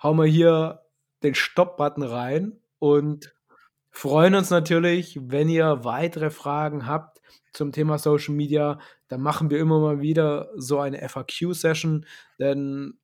hauen 0.00 0.18
wir 0.18 0.26
hier 0.26 0.82
den 1.24 1.34
Stopp-Button 1.34 2.04
rein 2.04 2.60
und 2.78 3.34
freuen 3.96 4.34
uns 4.34 4.50
natürlich, 4.50 5.18
wenn 5.22 5.48
ihr 5.48 5.82
weitere 5.82 6.28
Fragen 6.28 6.86
habt 6.86 7.22
zum 7.54 7.72
Thema 7.72 7.96
Social 7.96 8.34
Media. 8.34 8.78
Dann 9.08 9.22
machen 9.22 9.48
wir 9.48 9.58
immer 9.58 9.80
mal 9.80 10.02
wieder 10.02 10.50
so 10.54 10.80
eine 10.80 11.08
FAQ-Session, 11.08 12.04
denn 12.38 12.98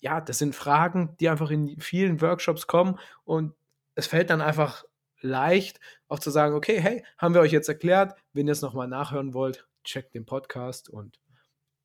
ja, 0.00 0.22
das 0.22 0.38
sind 0.38 0.54
Fragen, 0.54 1.14
die 1.20 1.28
einfach 1.28 1.50
in 1.50 1.78
vielen 1.78 2.22
Workshops 2.22 2.66
kommen 2.66 2.98
und 3.24 3.52
es 3.96 4.06
fällt 4.06 4.30
dann 4.30 4.40
einfach 4.40 4.84
leicht, 5.20 5.78
auch 6.06 6.20
zu 6.20 6.30
sagen, 6.30 6.54
okay, 6.54 6.80
hey, 6.80 7.04
haben 7.18 7.34
wir 7.34 7.42
euch 7.42 7.52
jetzt 7.52 7.68
erklärt, 7.68 8.14
wenn 8.32 8.46
ihr 8.46 8.52
es 8.52 8.62
nochmal 8.62 8.88
nachhören 8.88 9.34
wollt, 9.34 9.68
checkt 9.84 10.14
den 10.14 10.24
Podcast 10.24 10.88
und 10.88 11.20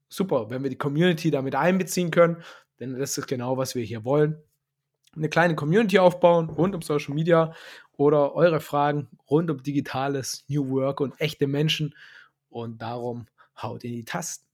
super, 0.07 0.49
wenn 0.49 0.63
wir 0.63 0.69
die 0.69 0.77
Community 0.77 1.29
damit 1.29 1.55
einbeziehen 1.55 2.09
können, 2.09 2.41
denn 2.79 2.97
das 2.97 3.17
ist 3.17 3.27
genau, 3.27 3.57
was 3.57 3.75
wir 3.75 3.83
hier 3.83 4.05
wollen. 4.05 4.41
Eine 5.15 5.29
kleine 5.29 5.55
Community 5.55 5.99
aufbauen 5.99 6.49
rund 6.49 6.73
um 6.73 6.81
Social 6.81 7.13
Media 7.13 7.53
oder 7.97 8.35
eure 8.35 8.59
Fragen 8.59 9.07
rund 9.29 9.49
um 9.49 9.63
digitales 9.63 10.43
New 10.47 10.69
Work 10.69 10.99
und 10.99 11.19
echte 11.19 11.47
Menschen. 11.47 11.95
Und 12.49 12.81
darum 12.81 13.27
haut 13.61 13.83
in 13.83 13.91
die 13.93 14.05
Tasten. 14.05 14.45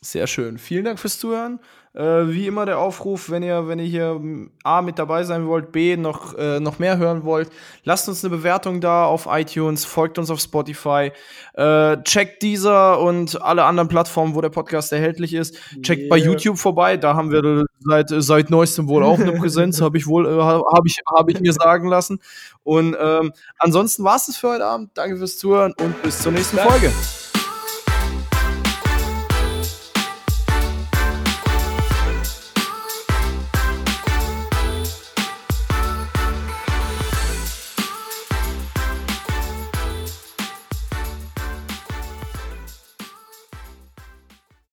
Sehr 0.00 0.28
schön. 0.28 0.58
Vielen 0.58 0.84
Dank 0.84 1.00
fürs 1.00 1.18
Zuhören. 1.18 1.58
Äh, 1.92 2.28
wie 2.28 2.46
immer 2.46 2.66
der 2.66 2.78
Aufruf, 2.78 3.30
wenn 3.30 3.42
ihr, 3.42 3.66
wenn 3.66 3.80
ihr 3.80 3.86
hier 3.86 4.20
A 4.62 4.80
mit 4.80 5.00
dabei 5.00 5.24
sein 5.24 5.48
wollt, 5.48 5.72
B 5.72 5.96
noch, 5.96 6.38
äh, 6.38 6.60
noch 6.60 6.78
mehr 6.78 6.98
hören 6.98 7.24
wollt, 7.24 7.50
lasst 7.82 8.08
uns 8.08 8.22
eine 8.22 8.36
Bewertung 8.36 8.80
da 8.80 9.06
auf 9.06 9.26
iTunes, 9.28 9.84
folgt 9.84 10.16
uns 10.16 10.30
auf 10.30 10.38
Spotify, 10.38 11.10
äh, 11.54 11.96
checkt 12.04 12.42
dieser 12.42 13.00
und 13.00 13.42
alle 13.42 13.64
anderen 13.64 13.88
Plattformen, 13.88 14.36
wo 14.36 14.40
der 14.40 14.50
Podcast 14.50 14.92
erhältlich 14.92 15.34
ist. 15.34 15.56
Checkt 15.82 16.02
yeah. 16.02 16.10
bei 16.10 16.18
YouTube 16.18 16.58
vorbei, 16.58 16.96
da 16.96 17.16
haben 17.16 17.32
wir 17.32 17.64
seit, 17.80 18.10
seit 18.10 18.50
neuestem 18.50 18.86
wohl 18.86 19.02
auch 19.02 19.18
eine 19.18 19.32
Präsenz, 19.32 19.80
habe 19.80 19.98
ich 19.98 20.06
wohl, 20.06 20.26
äh, 20.26 20.40
habe 20.40 20.86
ich, 20.86 21.00
hab 21.12 21.28
ich 21.28 21.40
mir 21.40 21.52
sagen 21.52 21.88
lassen. 21.88 22.20
Und 22.62 22.96
ähm, 23.00 23.32
ansonsten 23.58 24.04
war 24.04 24.14
es 24.14 24.26
das 24.26 24.36
für 24.36 24.50
heute 24.50 24.66
Abend. 24.66 24.90
Danke 24.94 25.16
fürs 25.16 25.36
Zuhören 25.38 25.74
und 25.80 26.00
bis 26.02 26.20
zur 26.20 26.30
nächsten 26.30 26.58
Folge. 26.58 26.92